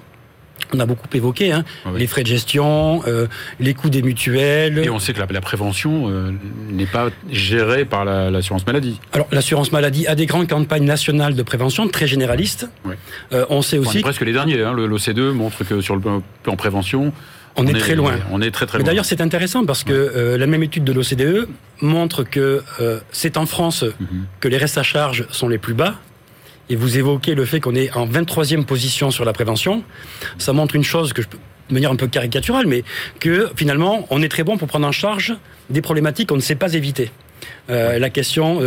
On 0.72 0.80
a 0.80 0.86
beaucoup 0.86 1.08
évoqué 1.14 1.52
hein, 1.52 1.64
ah 1.84 1.90
oui. 1.92 2.00
les 2.00 2.06
frais 2.06 2.22
de 2.22 2.28
gestion, 2.28 3.02
euh, 3.06 3.26
les 3.60 3.74
coûts 3.74 3.90
des 3.90 4.02
mutuelles. 4.02 4.78
Et 4.78 4.90
on 4.90 4.98
sait 4.98 5.12
que 5.12 5.20
la, 5.20 5.26
la 5.30 5.40
prévention 5.40 6.08
euh, 6.08 6.30
n'est 6.70 6.86
pas 6.86 7.10
gérée 7.30 7.84
par 7.84 8.04
l'assurance 8.04 8.62
la, 8.66 8.72
maladie. 8.72 9.00
Alors 9.12 9.26
l'assurance 9.30 9.72
maladie 9.72 10.06
a 10.06 10.14
des 10.14 10.26
grandes 10.26 10.48
campagnes 10.48 10.84
nationales 10.84 11.34
de 11.34 11.42
prévention 11.42 11.88
très 11.88 12.06
généralistes. 12.06 12.68
Oui. 12.84 12.94
Euh, 13.32 13.46
on 13.50 13.62
sait 13.62 13.78
aussi. 13.78 13.98
On 13.98 14.02
presque 14.02 14.22
les 14.22 14.32
derniers. 14.32 14.62
Hein, 14.62 14.72
l'OCDE 14.74 15.34
montre 15.34 15.64
que 15.64 15.80
sur 15.80 15.96
le 15.96 16.00
plan 16.00 16.56
prévention, 16.56 17.12
on, 17.56 17.64
on 17.64 17.66
est, 17.66 17.78
très 17.78 17.94
loin. 17.94 18.14
On 18.32 18.40
est 18.40 18.50
très 18.50 18.66
très 18.66 18.78
loin. 18.78 18.86
D'ailleurs, 18.86 19.04
c'est 19.04 19.20
intéressant 19.20 19.64
parce 19.64 19.84
que 19.84 19.92
euh, 19.92 20.38
la 20.38 20.46
même 20.46 20.62
étude 20.62 20.84
de 20.84 20.92
l'OCDE 20.92 21.48
montre 21.80 22.24
que 22.24 22.62
euh, 22.80 23.00
c'est 23.12 23.36
en 23.36 23.46
France 23.46 23.82
mm 23.82 24.04
-hmm. 24.04 24.40
que 24.40 24.48
les 24.48 24.58
restes 24.58 24.78
à 24.78 24.82
charge 24.82 25.26
sont 25.30 25.48
les 25.48 25.58
plus 25.58 25.74
bas. 25.74 25.94
Et 26.70 26.76
vous 26.76 26.98
évoquez 26.98 27.34
le 27.34 27.44
fait 27.44 27.60
qu'on 27.60 27.74
est 27.74 27.92
en 27.94 28.06
23e 28.06 28.64
position 28.64 29.10
sur 29.10 29.24
la 29.24 29.32
prévention. 29.32 29.82
Ça 30.38 30.52
montre 30.52 30.76
une 30.76 30.84
chose 30.84 31.12
que 31.12 31.22
je 31.22 31.28
peux 31.28 31.38
de 31.68 31.74
manière 31.74 31.90
un 31.90 31.96
peu 31.96 32.06
caricaturale, 32.06 32.66
mais 32.66 32.84
que 33.20 33.50
finalement, 33.56 34.06
on 34.10 34.22
est 34.22 34.28
très 34.28 34.44
bon 34.44 34.58
pour 34.58 34.68
prendre 34.68 34.86
en 34.86 34.92
charge 34.92 35.34
des 35.70 35.80
problématiques 35.80 36.28
qu'on 36.28 36.36
ne 36.36 36.42
sait 36.42 36.56
pas 36.56 36.74
éviter. 36.74 37.10
la 37.68 38.10
question 38.10 38.60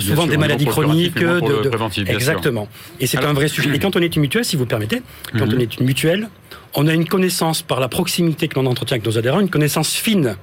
souvent 0.00 0.26
des 0.26 0.36
maladies 0.36 0.66
chroniques. 0.66 1.18
De, 1.18 2.10
exactement. 2.10 2.68
Et 3.00 3.06
c'est 3.06 3.24
un 3.24 3.32
vrai 3.32 3.48
sujet. 3.48 3.74
Et 3.74 3.78
quand 3.78 3.96
on 3.96 4.00
est 4.00 4.16
une 4.16 4.22
mutuelle, 4.22 4.44
si 4.44 4.56
vous 4.56 4.66
permettez, 4.66 5.02
quand 5.32 5.46
mhm. 5.46 5.54
on 5.56 5.60
est 5.60 5.76
une 5.76 5.86
mutuelle, 5.86 6.28
on 6.74 6.88
a 6.88 6.92
une 6.92 7.06
connaissance 7.06 7.62
par 7.62 7.78
la 7.78 7.88
proximité 7.88 8.48
que 8.48 8.56
l'on 8.56 8.66
entretient 8.66 8.96
avec 8.96 9.06
nos 9.06 9.16
adhérents, 9.16 9.40
une 9.40 9.50
connaissance 9.50 9.94
fine 9.94 10.36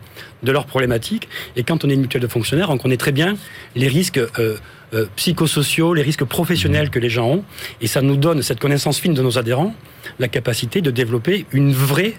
de 0.43 0.51
leurs 0.51 0.65
problématiques. 0.65 1.27
Et 1.57 1.63
quand 1.63 1.83
on 1.83 1.89
est 1.89 1.93
une 1.93 2.01
mutuelle 2.01 2.21
de 2.21 2.27
fonctionnaires, 2.27 2.69
on 2.69 2.77
connaît 2.77 2.97
très 2.97 3.11
bien 3.11 3.35
les 3.75 3.89
risques 3.89 4.19
euh, 4.93 5.05
psychosociaux, 5.15 5.93
les 5.93 6.01
risques 6.01 6.23
professionnels 6.23 6.89
que 6.89 6.99
les 6.99 7.09
gens 7.09 7.27
ont. 7.27 7.43
Et 7.81 7.87
ça 7.87 8.01
nous 8.01 8.17
donne, 8.17 8.41
cette 8.41 8.59
connaissance 8.59 8.99
fine 8.99 9.13
de 9.13 9.21
nos 9.21 9.37
adhérents, 9.37 9.73
la 10.19 10.27
capacité 10.27 10.81
de 10.81 10.91
développer 10.91 11.45
une 11.51 11.71
vraie 11.73 12.13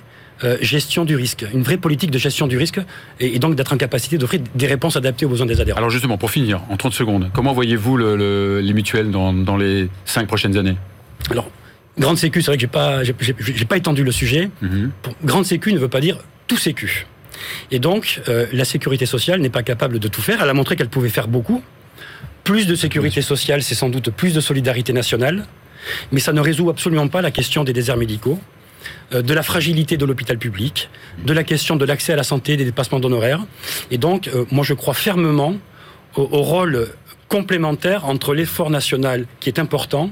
euh, 0.44 0.56
gestion 0.60 1.04
du 1.04 1.14
risque, 1.14 1.44
une 1.54 1.62
vraie 1.62 1.76
politique 1.76 2.10
de 2.10 2.18
gestion 2.18 2.46
du 2.46 2.56
risque, 2.56 2.80
et, 3.20 3.38
donc 3.38 3.54
d'être 3.54 3.72
en 3.72 3.76
capacité 3.76 4.18
d'offrir 4.18 4.40
des 4.54 4.66
réponses 4.66 4.96
adaptées 4.96 5.26
aux 5.26 5.28
besoins 5.28 5.46
des 5.46 5.60
adhérents. 5.60 5.78
Alors 5.78 5.90
justement, 5.90 6.18
pour 6.18 6.30
finir, 6.30 6.62
en 6.70 6.76
30 6.76 6.92
secondes, 6.94 7.30
comment 7.32 7.52
voyez-vous 7.52 7.96
les 7.96 8.72
mutuelles 8.72 9.10
dans, 9.10 9.32
dans 9.32 9.56
les 9.56 9.88
5 10.04 10.26
prochaines 10.26 10.56
années? 10.56 10.76
Alors, 11.30 11.48
Grande 11.98 12.16
Sécu, 12.16 12.40
c'est 12.40 12.46
vrai 12.50 12.56
que 12.56 12.62
j'ai 12.62 12.66
pas, 12.66 13.02
j'ai, 13.04 13.64
pas 13.66 13.76
étendu 13.76 14.02
le 14.02 14.12
sujet. 14.12 14.50
Mhm. 14.62 14.90
grande 15.24 15.44
Sécu 15.44 15.72
ne 15.72 15.78
veut 15.78 15.88
pas 15.88 16.00
dire 16.00 16.18
tout 16.46 16.56
Sécu. 16.56 17.06
Et 17.70 17.78
donc, 17.78 18.20
euh, 18.28 18.46
la 18.52 18.64
sécurité 18.64 19.06
sociale 19.06 19.40
n'est 19.40 19.50
pas 19.50 19.62
capable 19.62 19.98
de 19.98 20.08
tout 20.08 20.22
faire. 20.22 20.42
Elle 20.42 20.48
a 20.48 20.54
montré 20.54 20.76
qu'elle 20.76 20.88
pouvait 20.88 21.08
faire 21.08 21.28
beaucoup. 21.28 21.62
Plus 22.44 22.66
de 22.66 22.74
sécurité 22.74 23.22
sociale, 23.22 23.62
c'est 23.62 23.74
sans 23.74 23.88
doute 23.88 24.10
plus 24.10 24.34
de 24.34 24.40
solidarité 24.40 24.92
nationale. 24.92 25.46
Mais 26.10 26.20
ça 26.20 26.32
ne 26.32 26.40
résout 26.40 26.70
absolument 26.70 27.08
pas 27.08 27.22
la 27.22 27.30
question 27.30 27.64
des 27.64 27.72
déserts 27.72 27.96
médicaux, 27.96 28.38
euh, 29.14 29.22
de 29.22 29.34
la 29.34 29.42
fragilité 29.42 29.96
de 29.96 30.04
l'hôpital 30.04 30.38
public, 30.38 30.90
de 31.24 31.32
la 31.32 31.44
question 31.44 31.76
de 31.76 31.84
l'accès 31.84 32.12
à 32.12 32.16
la 32.16 32.22
santé, 32.22 32.56
des 32.56 32.64
dépassements 32.64 33.00
d'honoraires. 33.00 33.44
Et 33.90 33.98
donc, 33.98 34.28
euh, 34.28 34.44
moi, 34.50 34.64
je 34.64 34.74
crois 34.74 34.94
fermement 34.94 35.54
au, 36.16 36.24
rôle 36.24 36.88
complémentaire 37.28 38.04
entre 38.04 38.34
l'effort 38.34 38.70
national 38.70 39.26
qui 39.40 39.48
est 39.48 39.58
important, 39.58 40.10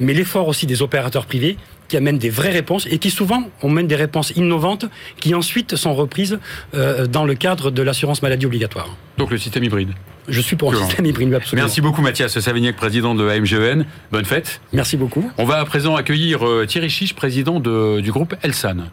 mais 0.00 0.12
l'effort 0.12 0.48
aussi 0.48 0.66
des 0.66 0.82
opérateurs 0.82 1.26
privés 1.26 1.56
qui 1.88 1.96
amènent 1.96 2.18
des 2.18 2.30
vraies 2.30 2.50
réponses 2.50 2.88
et 2.90 2.98
qui 2.98 3.10
souvent 3.10 3.48
mène 3.62 3.86
des 3.86 3.94
réponses 3.94 4.32
innovantes 4.34 4.86
qui 5.20 5.36
ensuite 5.36 5.76
sont 5.76 5.94
reprises 5.94 6.40
euh, 6.74 7.06
dans 7.06 7.24
le 7.24 7.34
cadre 7.34 7.70
de 7.70 7.82
l'assurance 7.82 8.22
maladie 8.22 8.46
obligatoire. 8.46 8.88
Donc 9.18 9.30
le 9.30 9.38
système 9.38 9.62
hybride 9.62 9.90
je 10.28 10.40
suis 10.40 10.56
pour 10.56 10.74
un 10.74 10.84
système 10.86 11.06
hybride, 11.06 11.34
absolument. 11.34 11.66
Merci 11.66 11.80
beaucoup 11.80 12.02
Mathias 12.02 12.38
Savignac, 12.38 12.76
président 12.76 13.14
de 13.14 13.28
AMGEN. 13.28 13.86
Bonne 14.12 14.24
fête. 14.24 14.60
Merci 14.72 14.96
beaucoup. 14.96 15.30
On 15.38 15.44
va 15.44 15.58
à 15.58 15.64
présent 15.64 15.96
accueillir 15.96 16.46
euh, 16.46 16.66
Thierry 16.66 16.90
Chiche, 16.90 17.14
président 17.14 17.60
du 17.60 18.10
groupe 18.10 18.34
Elsan. 18.42 18.90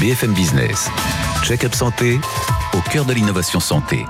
BFM 0.00 0.32
Business. 0.32 0.90
Check-up 1.44 1.74
santé 1.74 2.18
au 2.74 2.80
cœur 2.90 3.04
de 3.04 3.12
l'innovation 3.12 3.60
santé. 3.60 4.04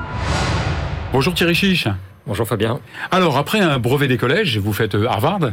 Bonjour 1.12 1.34
Thierry 1.34 1.54
Chiche. 1.54 1.88
Bonjour 2.28 2.46
Fabien. 2.46 2.78
Alors, 3.10 3.38
après 3.38 3.58
un 3.58 3.78
brevet 3.78 4.06
des 4.06 4.18
collèges, 4.18 4.58
vous 4.58 4.74
faites 4.74 4.94
euh, 4.94 5.06
Harvard, 5.08 5.50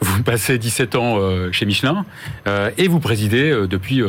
vous 0.00 0.22
passez 0.22 0.56
17 0.56 0.94
ans 0.94 1.18
euh, 1.18 1.52
chez 1.52 1.66
Michelin, 1.66 2.06
euh, 2.46 2.70
et 2.78 2.88
vous 2.88 2.98
présidez 2.98 3.54
depuis 3.68 4.02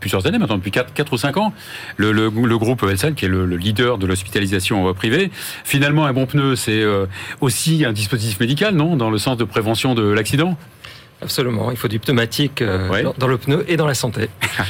plusieurs 0.00 0.26
années, 0.26 0.38
maintenant 0.38 0.56
depuis 0.56 0.72
4, 0.72 0.92
4 0.92 1.12
ou 1.12 1.16
5 1.16 1.36
ans, 1.36 1.52
le, 1.96 2.28
groupe 2.58 2.82
ELSAL, 2.82 3.14
qui 3.14 3.26
est 3.26 3.28
le, 3.28 3.46
leader 3.56 3.98
de 3.98 4.06
l'hospitalisation 4.06 4.92
privée. 4.94 5.30
Finalement, 5.62 6.06
un 6.06 6.12
bon 6.12 6.26
pneu, 6.26 6.56
c'est 6.56 6.82
aussi 7.40 7.84
un 7.84 7.92
dispositif 7.92 8.40
médical, 8.40 8.74
non 8.74 8.96
Dans 8.96 9.10
le 9.10 9.18
sens 9.18 9.36
de 9.36 9.44
prévention 9.44 9.94
de 9.94 10.02
l'accident? 10.02 10.58
Absolument, 11.22 11.70
il 11.70 11.76
faut 11.76 11.88
du 11.88 12.00
pneumatique 12.00 12.64
dans, 12.64 13.28
le 13.28 13.38
pneu 13.38 13.64
et 13.68 13.76
dans 13.76 13.86
la 13.86 13.94
santé. 13.94 14.28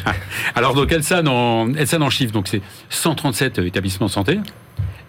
Alors 0.55 0.75
donc 0.75 0.93
Elsan 0.93 1.27
en, 1.27 1.75
Elsan 1.75 2.03
en 2.03 2.11
chiffre, 2.11 2.33
donc 2.33 2.47
c'est 2.47 2.61
137 2.91 3.59
établissements 3.61 4.07
de 4.07 4.13
santé. 4.13 4.39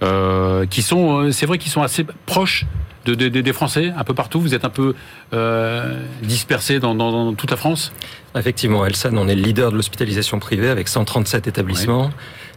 Euh, 0.04 0.66
qui 0.66 0.82
sont, 0.82 1.20
euh, 1.20 1.32
c'est 1.32 1.46
vrai 1.46 1.58
qu'ils 1.58 1.72
sont 1.72 1.82
assez 1.82 2.06
proches 2.26 2.66
de, 3.06 3.14
des 3.14 3.54
Français, 3.54 3.94
un 3.96 4.04
peu 4.04 4.14
partout. 4.14 4.42
Vous 4.42 4.56
êtes 4.56 4.66
un 4.66 4.70
peu 4.70 4.96
euh, 5.34 6.02
dispersés 6.24 6.80
dans, 6.80 7.34
toute 7.34 7.52
la 7.52 7.58
France 7.58 7.94
Effectivement, 8.36 8.86
Elsan, 8.86 9.16
on 9.16 9.28
est 9.28 9.36
le 9.36 9.42
leader 9.44 9.72
de 9.72 9.78
l'hospitalisation 9.78 10.40
privée 10.40 10.70
avec 10.70 10.88
137 10.88 11.48
établissements. 11.48 12.10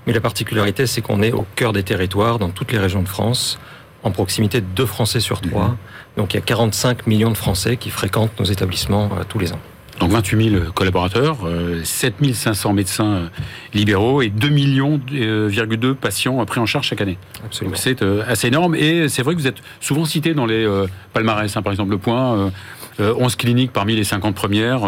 Mais 0.07 0.15
la 0.15 0.21
particularité, 0.21 0.87
c'est 0.87 1.03
qu'on 1.03 1.21
est 1.21 1.33
au 1.33 1.47
cœur 1.55 1.75
des 1.75 1.83
territoires, 1.83 2.39
dans 2.39 2.49
toutes 2.49 2.73
les 2.73 2.79
régions 2.79 3.03
de 3.03 3.09
France, 3.09 3.59
en 4.03 4.11
proximité 4.11 4.63
de 4.63 4.67
deux 4.75 4.87
Français 4.87 5.21
sur 5.21 5.43
trois. 5.43 5.69
Mhm. 5.69 5.77
Donc 6.17 6.35
il 6.35 6.39
y 6.39 6.41
a 6.41 6.43
45 6.43 7.07
millions 7.07 7.31
de 7.31 7.37
Français 7.37 7.77
qui 7.77 7.91
fréquentent 7.91 8.39
nos 8.41 8.47
établissements 8.47 9.11
tous 9.29 9.39
les 9.39 9.53
ans. 9.53 9.61
Donc 10.01 10.13
28 10.13 10.51
000 10.51 10.65
collaborateurs, 10.75 11.39
7 11.83 12.15
euh, 12.23 12.33
500 12.33 12.73
médecins 12.73 13.07
euh, 13.07 13.29
libéraux 13.75 14.23
et 14.23 14.29
2 14.29 14.49
millions, 14.49 15.01
euh, 15.13 15.95
patients 16.01 16.45
pris 16.45 16.61
en 16.61 16.67
charge 16.67 16.87
chaque 16.87 17.01
année. 17.01 17.19
Absolument. 17.45 17.77
C'est 17.77 18.03
assez 18.03 18.49
énorme 18.49 18.75
et 18.77 19.09
c'est 19.09 19.23
vrai 19.23 19.35
que 19.35 19.41
vous 19.41 19.49
êtes 19.49 19.59
souvent 19.81 20.05
cité 20.05 20.35
dans 20.35 20.47
les 20.47 20.69
palmarès, 21.13 21.55
hein, 21.57 21.63
par 21.63 21.73
exemple 21.73 21.91
Le 21.91 21.99
Point. 21.99 22.53
11 23.01 23.37
cliniques 23.37 23.73
parmi 23.73 23.95
les 23.95 24.03
50 24.03 24.35
premières. 24.35 24.81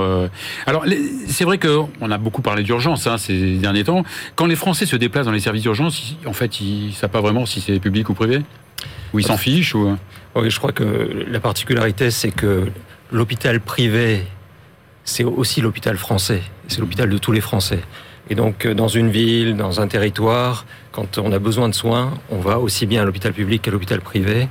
Alors, 0.66 0.84
c'est 1.28 1.44
vrai 1.44 1.58
qu'on 1.58 2.10
a 2.10 2.18
beaucoup 2.18 2.42
parlé 2.42 2.64
d'urgence 2.64 3.06
hein, 3.06 3.18
ces 3.18 3.54
derniers 3.56 3.84
temps. 3.84 4.02
Quand 4.34 4.46
les 4.46 4.56
Français 4.56 4.84
se 4.84 4.96
déplacent 4.96 5.26
dans 5.26 5.32
les 5.32 5.38
services 5.38 5.62
d'urgence, 5.62 6.16
en 6.26 6.32
fait, 6.32 6.60
ils 6.60 6.88
ne 6.88 6.92
savent 6.92 7.10
pas 7.10 7.20
vraiment 7.20 7.46
si 7.46 7.60
c'est 7.60 7.78
public 7.78 8.08
ou 8.08 8.14
privé 8.14 8.42
Ou 9.12 9.20
ils 9.20 9.26
s'en 9.26 9.36
fichent 9.36 9.76
ou... 9.76 9.96
Oui, 10.34 10.50
je 10.50 10.58
crois 10.58 10.72
que 10.72 11.24
la 11.28 11.38
particularité, 11.38 12.10
c'est 12.10 12.32
que 12.32 12.66
l'hôpital 13.12 13.60
privé 13.60 14.24
c'est 15.10 15.24
aussi 15.24 15.60
l'hôpital 15.60 15.96
français. 15.96 16.42
C'est 16.68 16.78
l'hôpital 16.78 17.10
de 17.10 17.18
tous 17.18 17.32
les 17.32 17.40
Français. 17.40 17.80
Et 18.30 18.36
donc, 18.36 18.64
euh, 18.64 18.74
dans 18.74 18.88
une 18.88 19.10
ville, 19.10 19.56
dans 19.56 19.80
un 19.80 19.88
territoire, 19.88 20.64
quand 20.92 21.18
on 21.18 21.32
a 21.32 21.38
besoin 21.40 21.68
de 21.68 21.74
soins, 21.74 22.14
on 22.30 22.38
va 22.38 22.60
aussi 22.60 22.86
bien 22.86 23.02
à 23.02 23.04
l'hôpital 23.04 23.32
public 23.32 23.62
qu'à 23.62 23.72
l'hôpital 23.72 24.00
privé. 24.00 24.48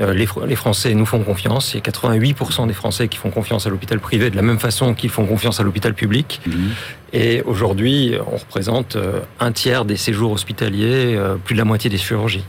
Euh, 0.00 0.14
les, 0.14 0.56
Français 0.56 0.94
nous 0.94 1.06
font 1.06 1.20
confiance. 1.20 1.74
Il 1.74 1.78
y 1.78 1.80
a 1.80 1.90
88% 1.90 2.68
des 2.68 2.72
Français 2.72 3.08
qui 3.08 3.16
font 3.16 3.30
confiance 3.30 3.66
à 3.66 3.70
l'hôpital 3.70 3.98
privé 3.98 4.30
de 4.30 4.36
la 4.36 4.42
même 4.42 4.60
façon 4.60 4.94
qu'ils 4.94 5.10
font 5.10 5.26
confiance 5.26 5.58
à 5.58 5.64
l'hôpital 5.64 5.92
public. 5.92 6.40
Mmh. 6.46 6.52
Et 7.12 7.42
aujourd'hui, 7.42 8.14
on 8.32 8.36
représente 8.36 8.94
euh, 8.94 9.20
un 9.40 9.50
tiers 9.50 9.84
des 9.84 9.96
séjours 9.96 10.30
hospitaliers, 10.30 11.18
plus 11.44 11.54
de 11.54 11.58
la 11.58 11.64
moitié 11.64 11.90
des 11.90 11.98
chirurgies. 11.98 12.44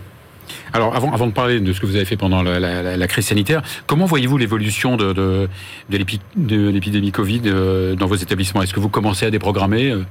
Alors, 0.73 0.95
avant, 0.95 1.27
de 1.27 1.31
parler 1.31 1.59
de 1.59 1.73
ce 1.73 1.79
que 1.79 1.85
vous 1.85 1.95
avez 1.95 2.05
fait 2.05 2.17
pendant 2.17 2.41
la, 2.43 3.07
crise 3.07 3.27
sanitaire, 3.27 3.61
comment 3.85 4.05
voyez-vous 4.05 4.37
l'évolution 4.37 4.97
de, 4.97 5.47
l'épidémie 5.89 7.11
Covid 7.11 7.41
euh, 7.45 7.95
dans 7.95 8.07
vos 8.07 8.15
établissements? 8.15 8.61
Est-ce 8.61 8.73
que 8.73 8.79
vous 8.79 8.89
commencez 8.89 9.25
à 9.25 9.31
déprogrammer 9.31 9.91
euh, 9.91 10.03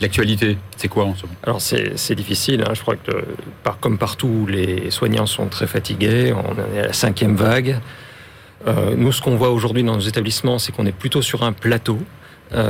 L'actualité, 0.00 0.56
c'est 0.76 0.88
quoi 0.88 1.04
en 1.04 1.14
ce 1.14 1.22
moment? 1.22 1.36
Alors 1.42 1.60
c'est 1.60 2.14
difficile, 2.14 2.64
hein. 2.66 2.72
je 2.72 2.80
crois 2.80 2.96
que 2.96 3.12
par, 3.62 3.78
comme 3.78 3.98
partout, 3.98 4.46
les 4.48 4.90
soignants 4.90 5.26
sont 5.26 5.46
très 5.46 5.66
fatigués, 5.66 6.32
on 6.32 6.74
est 6.74 6.80
à 6.80 6.86
la 6.86 6.92
cinquième 6.94 7.36
vague. 7.36 7.78
Euh, 8.66 8.94
nous, 8.96 9.12
ce 9.12 9.20
qu'on 9.20 9.36
voit 9.36 9.50
aujourd'hui 9.50 9.82
dans 9.82 9.96
nos 9.96 10.00
établissements, 10.00 10.58
c'est 10.58 10.72
qu'on 10.72 10.86
est 10.86 10.96
plutôt 10.96 11.20
sur 11.20 11.42
un 11.42 11.52
plateau, 11.52 11.98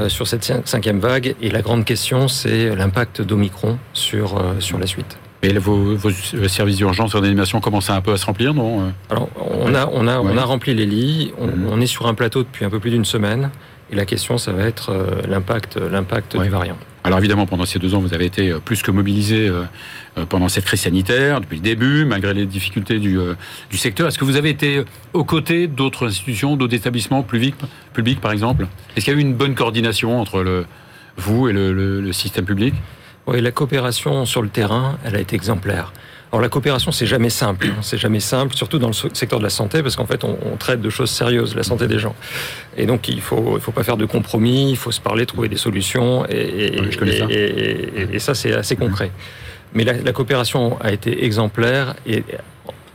sur 0.09 0.27
cette 0.27 0.67
cinquième 0.67 0.99
vague, 0.99 1.35
et 1.41 1.51
la 1.51 1.63
grande 1.63 1.87
question, 1.87 2.29
c'est 2.29 2.75
l'impact 2.77 3.23
d'Omicron 3.23 3.79
sur 3.95 4.39
la 4.79 4.87
suite. 4.87 5.17
Et 5.43 5.53
vos, 5.59 5.97
vos 5.97 6.11
services 6.49 6.77
d'urgence 6.77 7.15
en 7.15 7.23
animation 7.23 7.61
commencent 7.61 7.89
un 7.89 8.03
peu 8.03 8.13
à 8.13 8.19
se 8.19 8.27
remplir, 8.27 8.53
non 8.53 8.93
Alors, 9.09 9.31
on 9.39 9.75
a, 9.75 9.87
on, 9.87 10.07
a, 10.07 10.19
on 10.19 10.37
a 10.37 10.45
rempli 10.45 10.75
les 10.75 10.85
lits, 10.85 11.33
mhm. 11.41 11.67
on, 11.71 11.81
est 11.81 11.87
sur 11.87 12.07
un 12.07 12.15
plateau 12.15 12.43
depuis 12.43 12.67
un 12.67 12.71
peu 12.71 12.79
plus 12.79 12.91
d'une 12.91 13.07
semaine, 13.07 13.51
et 13.91 13.97
la 13.97 14.05
question, 14.05 14.37
ça 14.37 14.53
va 14.53 14.65
être 14.65 14.91
euh, 14.91 15.23
l'impact, 15.27 15.77
l'impact 15.77 16.37
du 16.37 16.49
variant. 16.51 16.77
Alors 17.05 17.19
évidemment, 17.19 17.47
pendant 17.47 17.65
ces 17.65 17.79
deux 17.79 17.95
ans, 17.95 18.01
vous 18.01 18.13
avez 18.13 18.27
été 18.27 18.51
euh, 18.51 18.59
plus 18.59 18.83
que 18.83 18.91
mobilisé 18.91 19.49
euh, 19.49 19.65
pendant 20.29 20.51
cette 20.51 20.67
crise 20.67 20.83
sanitaire, 20.83 21.41
depuis 21.41 21.57
le 21.57 21.63
début, 21.63 22.05
malgré 22.05 22.35
les 22.35 22.45
difficultés 22.45 22.99
du, 22.99 23.19
du 23.71 23.79
secteur. 23.79 24.09
Est-ce 24.09 24.19
que 24.19 24.27
vous 24.27 24.37
avez 24.37 24.51
été 24.51 24.85
aux 25.15 25.25
côtés 25.25 25.69
d'autres 25.69 26.09
institutions, 26.09 26.57
d'autres 26.57 26.75
établissements 26.75 27.23
publics, 27.23 27.55
publics 27.95 28.21
par 28.21 28.33
exemple? 28.33 28.67
Est-ce 28.95 29.07
qu'il 29.07 29.15
y 29.15 29.17
a 29.17 29.19
eu 29.19 29.23
une 29.23 29.35
bonne 29.35 29.55
coordination 29.55 30.21
entre 30.21 30.43
le, 30.43 30.67
vous 31.17 31.49
et 31.49 31.55
le, 31.55 31.73
le 31.73 32.13
système 32.13 32.45
public? 32.45 32.75
Oui, 33.31 33.41
la 33.41 33.53
coopération 33.53 34.27
sur 34.27 34.43
le 34.43 34.49
terrain, 34.49 34.99
elle 35.05 35.17
a 35.17 35.21
été 35.21 35.37
exemplaire. 35.37 35.93
Alors 36.33 36.43
la 36.43 36.49
coopération, 36.49 36.93
c'est 36.93 37.07
jamais 37.07 37.31
simple. 37.31 37.69
Hein. 37.69 37.81
C'est 37.83 37.99
jamais 37.99 38.21
simple, 38.21 38.55
surtout 38.55 38.79
dans 38.79 38.89
le 38.89 38.93
secteur 38.93 39.39
de 39.41 39.45
la 39.45 39.51
santé, 39.51 39.83
parce 39.83 39.97
qu'en 39.97 40.07
fait, 40.07 40.23
on, 40.23 40.57
traite 40.59 40.81
de 40.81 40.91
choses 40.91 41.11
sérieuses, 41.11 41.57
la 41.57 41.65
santé 41.65 41.89
des 41.89 41.99
gens. 41.99 42.15
Et 42.77 42.87
donc, 42.87 43.09
il 43.09 43.21
faut, 43.21 43.57
il 43.57 43.61
faut 43.61 43.73
pas 43.73 43.83
faire 43.83 43.97
de 43.97 44.07
compromis, 44.07 44.71
il 44.71 44.77
faut 44.77 44.93
se 44.93 45.01
parler, 45.01 45.27
trouver 45.27 45.49
des 45.49 45.57
solutions. 45.57 46.25
Et, 46.29 46.77
et, 48.13 48.19
ça. 48.21 48.35
c'est 48.35 48.53
assez 48.53 48.77
concret. 48.77 49.11
Mais 49.75 49.85
la, 49.85 50.13
coopération 50.13 50.79
a 50.81 50.93
été 50.93 51.25
exemplaire 51.25 51.95
et 52.07 52.25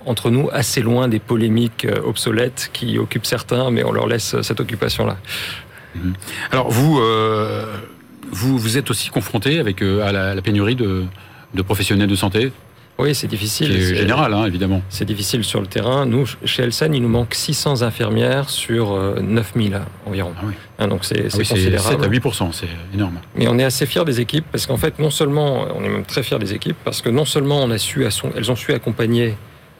entre 0.05 0.29
nous 0.29 0.49
assez 0.53 0.81
loin 0.81 1.07
des 1.07 1.19
polémiques 1.19 1.85
euh, 1.85 1.99
obsolètes 2.05 2.69
qui 2.73 2.99
occupent 2.99 3.25
certains, 3.25 3.71
mais 3.71 3.83
on 3.83 3.91
leur 3.91 4.07
laisse 4.07 4.39
cette 4.41 4.59
occupation-là. 4.59 5.17
Mhm. 5.95 6.13
Alors 6.51 6.69
vous. 6.69 6.99
Euh, 6.99 7.65
vous, 8.31 8.57
vous 8.57 8.77
êtes 8.77 8.89
aussi 8.89 9.09
confronté 9.09 9.59
avec, 9.59 9.81
euh, 9.81 10.05
à 10.05 10.11
la, 10.11 10.41
pénurie 10.41 10.75
de, 10.75 11.05
professionnels 11.63 12.09
de 12.09 12.15
santé 12.15 12.51
Oui, 12.97 13.15
c'est 13.15 13.27
difficile. 13.27 13.71
C'est 13.71 13.95
général, 13.95 14.33
hein, 14.33 14.45
évidemment. 14.45 14.81
C'est 14.89 15.05
difficile 15.05 15.43
sur 15.43 15.61
le 15.61 15.67
terrain. 15.67 16.05
Nous, 16.05 16.25
chez 16.43 16.63
Elsen, 16.63 16.93
il 16.93 17.01
nous 17.01 17.09
manque 17.09 17.33
600 17.33 17.81
infirmières 17.81 18.49
sur 18.49 18.97
9000 19.21 19.73
euh, 19.73 19.79
environ. 20.05 20.33
Ah 20.37 20.43
oui. 20.45 20.53
Hein, 20.79 20.87
donc 20.87 21.05
c'est 21.05 21.25
ah 21.31 21.37
oui, 21.37 21.47
considérable. 21.47 22.01
7 22.01 22.03
à 22.03 22.07
8 22.07 22.23
c'est 22.51 22.67
énorme. 22.93 23.19
Mais 23.35 23.47
on 23.47 23.57
est 23.57 23.63
assez 23.63 23.85
fiers 23.85 24.05
des 24.05 24.19
équipes 24.19 24.45
parce 24.51 24.65
qu'en 24.65 24.77
fait, 24.77 24.99
non 24.99 25.09
seulement, 25.09 25.67
on 25.75 25.83
est 25.83 25.89
même 25.89 26.05
très 26.05 26.23
fiers 26.23 26.39
des 26.39 26.53
équipes 26.53 26.77
parce 26.83 27.01
que 27.01 27.09
non 27.09 27.25
seulement 27.25 27.63
on 27.63 27.71
a 27.71 27.77
su, 27.77 28.05
elles 28.05 28.51
ont 28.51 28.55
su 28.55 28.73
accompagner 28.73 29.35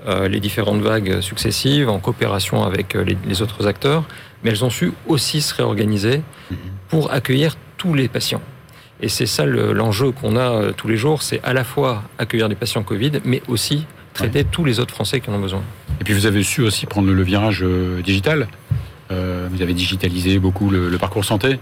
euh, 0.08 0.28
les 0.28 0.40
différentes 0.40 0.82
vagues 0.82 1.20
successives 1.22 1.90
en 1.90 2.00
coopération 2.00 2.64
avec 2.64 2.94
les, 2.94 3.42
autres 3.42 3.66
acteurs, 3.66 4.04
mais 4.44 4.52
elles 4.52 4.64
ont 4.64 4.70
su 4.70 4.92
aussi 5.08 5.42
se 5.42 5.56
réorganiser 5.56 6.22
mhm. 6.52 6.58
pour 6.90 7.12
accueillir 7.12 7.56
tous 7.78 7.94
les 7.94 8.08
patients. 8.08 8.42
Et 9.02 9.10
c'est 9.10 9.26
ça 9.26 9.46
l'enjeu 9.46 10.12
qu'on 10.12 10.38
a 10.38 10.52
euh, 10.52 10.72
tous 10.72 10.88
les 10.88 10.98
jours, 10.98 11.22
c'est 11.22 11.42
à 11.44 11.54
la 11.54 11.64
fois 11.64 12.04
accueillir 12.18 12.48
des 12.48 12.56
patients 12.56 12.84
Covid, 12.84 13.12
mais 13.26 13.42
aussi 13.48 13.86
traiter 14.14 14.46
tous 14.46 14.64
les 14.64 14.80
autres 14.80 14.94
Français 14.94 15.20
qui 15.20 15.30
en 15.30 15.34
ont 15.34 15.40
besoin. 15.40 15.62
Et 16.00 16.04
puis 16.06 16.14
vous 16.14 16.26
avez 16.26 16.44
su 16.44 16.62
aussi 16.62 16.86
prendre 16.86 17.12
le, 17.12 17.24
virage 17.24 17.62
euh, 17.64 18.02
digital. 18.02 18.48
Euh, 19.12 19.48
vous 19.52 19.62
avez 19.62 19.74
digitalisé 19.74 20.40
beaucoup 20.40 20.70
le, 20.70 20.98
parcours 20.98 21.26
santé. 21.26 21.60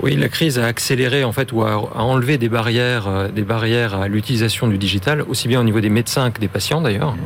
Oui, 0.00 0.14
la 0.14 0.28
crise 0.28 0.60
a 0.60 0.66
accéléré 0.66 1.24
en 1.24 1.32
fait 1.32 1.50
ou 1.50 1.62
a, 1.64 1.76
enlevé 1.96 2.38
des 2.38 2.48
barrières, 2.48 3.28
des 3.34 3.42
barrières 3.42 3.96
à 3.96 4.06
l'utilisation 4.06 4.68
du 4.68 4.78
digital, 4.78 5.22
aussi 5.22 5.48
bien 5.48 5.60
au 5.60 5.64
niveau 5.64 5.80
des 5.80 5.90
médecins 5.90 6.30
que 6.30 6.40
des 6.40 6.46
patients 6.46 6.80
d'ailleurs. 6.80 7.16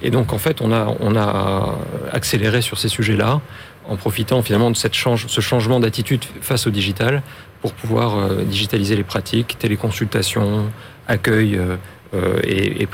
Et 0.00 0.10
donc 0.10 0.32
en 0.32 0.38
fait, 0.38 0.60
on 0.60 0.70
a, 0.72 0.94
on 1.00 1.16
a 1.16 1.76
accéléré 2.12 2.62
sur 2.62 2.78
ces 2.78 2.88
sujets-là 2.88 3.40
en 3.88 3.96
profitant 3.96 4.42
finalement 4.42 4.70
de 4.70 4.76
cette 4.76 4.94
change, 4.94 5.26
ce 5.26 5.40
changement 5.40 5.80
d'attitude 5.80 6.24
face 6.40 6.68
au 6.68 6.70
digital 6.70 7.22
pour 7.64 7.72
pouvoir 7.72 8.18
euh, 8.18 8.42
digitaliser 8.42 8.94
les 8.94 9.04
pratiques, 9.04 9.56
téléconsultation, 9.58 10.70
accueil 11.08 11.56
euh, 11.56 11.76
euh, 12.12 12.38
et, 12.44 12.86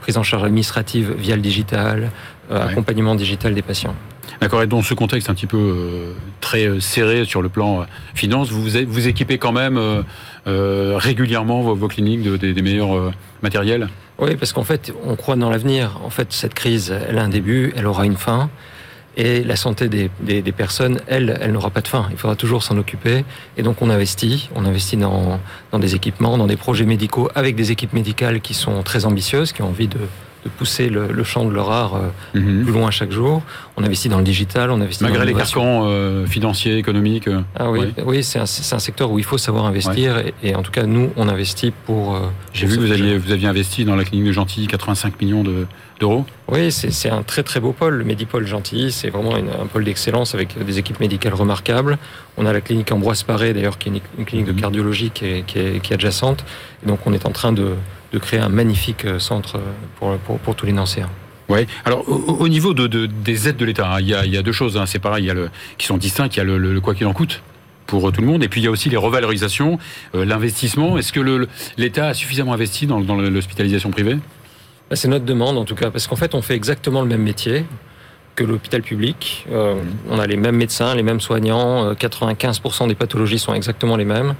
prise 0.00 0.16
en 0.16 0.22
charge 0.22 0.44
administrative 0.44 1.12
via 1.18 1.34
le 1.34 1.42
digital, 1.42 2.12
accompagnement 2.48 3.16
digital 3.16 3.54
des 3.54 3.62
patients. 3.62 3.96
D'accord, 4.40 4.62
et 4.62 4.68
dans 4.68 4.82
ce 4.82 4.94
contexte 4.94 5.30
un 5.30 5.34
petit 5.34 5.48
peu 5.48 6.14
très 6.40 6.78
serré 6.78 7.24
sur 7.24 7.42
le 7.42 7.48
plan 7.48 7.86
finance, 8.14 8.50
vous 8.50 8.62
vous 8.62 9.08
équipez 9.08 9.38
quand 9.38 9.52
même 9.52 9.80
régulièrement 10.46 11.62
vos, 11.62 11.88
cliniques 11.88 12.22
de, 12.22 12.36
des 12.36 12.62
meilleurs 12.62 13.12
matériels? 13.42 13.88
Oui, 14.18 14.36
parce 14.36 14.52
qu'en 14.52 14.64
fait, 14.64 14.92
on 15.04 15.16
croit 15.16 15.36
dans 15.36 15.50
l'avenir. 15.50 15.98
En 16.04 16.10
fait, 16.10 16.32
cette 16.32 16.54
crise, 16.54 16.94
elle 17.08 17.18
a 17.18 17.24
un 17.24 17.28
début, 17.28 17.72
elle 17.76 17.86
aura 17.86 18.06
une 18.06 18.16
fin. 18.16 18.48
Et 19.16 19.42
la 19.44 19.56
santé 19.56 19.88
des, 19.88 20.10
des, 20.20 20.52
personnes, 20.52 21.00
elle, 21.06 21.38
elle 21.40 21.52
n'aura 21.52 21.70
pas 21.70 21.80
de 21.80 21.88
fin. 21.88 22.06
Il 22.10 22.18
faudra 22.18 22.36
toujours 22.36 22.62
s'en 22.62 22.76
occuper. 22.76 23.24
Et 23.56 23.62
donc 23.62 23.80
on 23.80 23.88
investit. 23.88 24.50
On 24.54 24.66
investit 24.66 24.98
dans, 24.98 25.40
dans 25.72 25.78
des 25.78 25.94
équipements, 25.94 26.36
dans 26.36 26.46
des 26.46 26.56
projets 26.56 26.84
médicaux, 26.84 27.30
avec 27.34 27.56
des 27.56 27.72
équipes 27.72 27.94
médicales 27.94 28.40
qui 28.42 28.52
sont 28.52 28.82
très 28.82 29.06
ambitieuses, 29.06 29.52
qui 29.52 29.62
ont 29.62 29.68
envie 29.68 29.88
de, 29.88 29.98
de 30.46 30.52
pousser 30.52 30.88
le, 30.88 31.08
le, 31.08 31.24
champ 31.24 31.44
de 31.44 31.50
leur 31.50 31.70
art 31.70 31.94
euh, 31.94 32.38
mhm. 32.38 32.64
plus 32.64 32.72
loin 32.72 32.90
chaque 32.90 33.12
jour. 33.12 33.42
On 33.76 33.84
investit 33.84 34.08
dans 34.08 34.18
le 34.18 34.24
digital, 34.24 34.70
on 34.70 34.80
investit 34.80 35.04
Malgré 35.04 35.24
les 35.24 35.34
carcans 35.34 35.84
euh, 35.86 36.26
financiers, 36.26 36.78
économiques. 36.78 37.28
Euh, 37.28 37.40
ah 37.56 37.70
oui, 37.70 37.92
oui 38.04 38.22
c'est 38.22 38.38
un, 38.38 38.42
un, 38.44 38.78
secteur 38.78 39.10
où 39.10 39.18
il 39.18 39.24
faut 39.24 39.38
savoir 39.38 39.66
investir. 39.66 40.22
Et, 40.42 40.54
en 40.54 40.62
tout 40.62 40.72
cas, 40.72 40.84
nous, 40.84 41.10
on 41.16 41.28
investit 41.28 41.72
pour. 41.84 42.18
J'ai 42.52 42.66
vu 42.66 42.76
que 42.76 42.82
vous 42.82 42.92
aviez, 42.92 43.18
vous 43.18 43.32
aviez 43.32 43.48
investi 43.48 43.84
dans 43.84 43.96
la 43.96 44.04
clinique 44.04 44.26
de 44.26 44.32
Gentilly 44.32 44.66
85 44.66 45.20
millions 45.20 45.42
de, 45.42 45.66
oui, 46.48 46.70
c'est 46.70 47.10
un 47.10 47.22
très 47.22 47.42
très 47.42 47.58
beau 47.58 47.72
pôle, 47.72 47.94
le 47.94 48.04
Médipôle 48.04 48.46
Gentilly. 48.46 48.92
C'est 48.92 49.08
vraiment 49.08 49.34
un 49.34 49.66
pôle 49.66 49.84
d'excellence 49.84 50.34
avec 50.34 50.62
des 50.62 50.78
équipes 50.78 51.00
médicales 51.00 51.34
remarquables. 51.34 51.98
On 52.36 52.44
a 52.44 52.52
la 52.52 52.60
clinique 52.60 52.92
Ambroise 52.92 53.22
Paré, 53.22 53.54
d'ailleurs, 53.54 53.78
qui 53.78 53.88
est 53.88 54.02
une, 54.18 54.24
clinique 54.24 54.46
de 54.46 54.52
mhm. 54.52 54.60
cardiologie 54.60 55.10
qui 55.10 55.24
est, 55.24 55.92
adjacente. 55.92 56.44
Et 56.84 56.88
donc, 56.88 57.00
on 57.06 57.12
est 57.12 57.24
en 57.26 57.30
train 57.30 57.52
de, 57.52 57.74
créer 58.18 58.40
un 58.40 58.48
magnifique 58.48 59.04
euh, 59.04 59.18
centre 59.18 59.60
pour, 59.98 60.16
pour, 60.18 60.54
tous 60.54 60.66
les 60.66 60.72
Nancéens. 60.72 61.10
Oui. 61.48 61.66
Alors 61.84 62.04
au, 62.08 62.48
niveau 62.48 62.74
de, 62.74 63.06
des 63.06 63.48
aides 63.48 63.56
de 63.56 63.64
l'État, 63.64 63.88
hein, 63.92 64.00
il, 64.00 64.08
y 64.08 64.36
a 64.36 64.42
deux 64.42 64.52
choses. 64.52 64.76
Hein, 64.76 64.86
c'est 64.86 64.98
pareil, 64.98 65.24
il 65.24 65.26
y 65.28 65.30
a 65.30 65.34
le, 65.34 65.50
qui 65.78 65.86
sont 65.86 65.96
distinctes. 65.96 66.34
Il 66.36 66.38
y 66.38 66.40
a 66.40 66.44
le, 66.44 66.80
quoi 66.80 66.94
qu'il 66.94 67.06
en 67.06 67.12
coûte 67.12 67.42
pour 67.86 68.10
tout 68.10 68.20
le 68.20 68.26
monde, 68.26 68.42
et 68.42 68.48
puis 68.48 68.60
il 68.60 68.64
y 68.64 68.66
a 68.66 68.70
aussi 68.72 68.88
les 68.90 68.96
revalorisations, 68.96 69.78
euh, 70.16 70.24
l'investissement. 70.24 70.98
Est-ce 70.98 71.12
que 71.12 71.46
l'État 71.76 72.08
a 72.08 72.14
suffisamment 72.14 72.52
investi 72.52 72.88
dans 72.88 72.98
l'hospitalisation 72.98 73.90
privée? 73.90 74.16
Bah, 74.90 74.96
c'est 74.96 75.06
notre 75.06 75.24
demande 75.24 75.56
en 75.56 75.64
tout 75.64 75.76
cas, 75.76 75.90
parce 75.90 76.08
qu'en 76.08 76.16
fait 76.16 76.34
on 76.34 76.42
fait 76.42 76.54
exactement 76.54 77.00
le 77.02 77.08
même 77.08 77.22
métier 77.22 77.64
que 78.36 78.44
l'hôpital 78.44 78.82
public. 78.82 79.46
Euh, 79.50 79.76
on 80.10 80.18
a 80.18 80.26
les 80.26 80.36
mêmes 80.36 80.56
médecins, 80.56 80.94
les 80.94 81.02
mêmes 81.02 81.20
soignants, 81.20 81.92
95% 81.94 82.84
euh, 82.84 82.86
des 82.88 82.94
pathologies 82.94 83.38
sont 83.38 83.54
exactement 83.54 83.96
les 83.96 84.04
mêmes. 84.04 84.34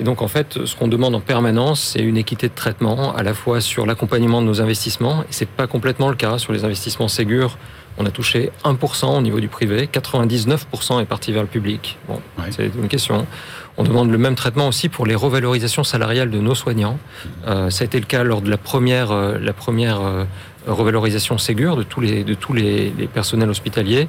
Et 0.00 0.04
donc 0.04 0.22
en 0.22 0.28
fait, 0.28 0.64
ce 0.64 0.74
qu'on 0.74 0.88
demande 0.88 1.14
en 1.14 1.20
permanence, 1.20 1.80
c'est 1.80 2.02
une 2.02 2.16
équité 2.16 2.48
de 2.48 2.54
traitement, 2.54 3.14
à 3.14 3.22
la 3.22 3.34
fois 3.34 3.60
sur 3.60 3.86
l'accompagnement 3.86 4.42
de 4.42 4.46
nos 4.46 4.60
investissements, 4.60 5.22
et 5.22 5.26
c'est 5.30 5.48
pas 5.48 5.66
complètement 5.66 6.08
le 6.08 6.16
cas 6.16 6.38
sur 6.38 6.52
les 6.52 6.64
investissements 6.64 7.08
Ségur. 7.08 7.58
On 7.96 8.06
a 8.06 8.10
touché 8.10 8.50
1% 8.64 9.06
au 9.06 9.20
niveau 9.20 9.38
du 9.38 9.46
privé, 9.46 9.88
99% 9.92 11.00
est 11.00 11.04
parti 11.04 11.30
vers 11.30 11.42
le 11.42 11.48
public. 11.48 11.96
Bon, 12.08 12.20
c'est 12.50 12.66
une 12.66 12.88
question. 12.88 13.24
On 13.76 13.84
demande 13.84 14.10
le 14.10 14.18
même 14.18 14.34
traitement 14.34 14.68
aussi 14.68 14.88
pour 14.88 15.06
les 15.06 15.14
revalorisations 15.14 15.84
salariales 15.84 16.30
de 16.30 16.38
nos 16.38 16.54
soignants. 16.54 16.98
Euh, 17.46 17.70
ça 17.70 17.82
a 17.82 17.84
été 17.86 17.98
le 17.98 18.06
cas 18.06 18.24
lors 18.24 18.40
de 18.40 18.50
la 18.50 18.56
première, 18.56 19.12
euh, 19.12 19.38
la 19.38 19.52
première 19.52 20.00
euh, 20.00 20.24
revalorisation 20.66 21.38
Ségur 21.38 21.76
de 21.76 21.82
tous 21.82 22.00
les, 22.00 22.24
de 22.24 22.34
tous 22.34 22.52
les, 22.52 22.92
personnels 23.12 23.50
hospitaliers. 23.50 24.08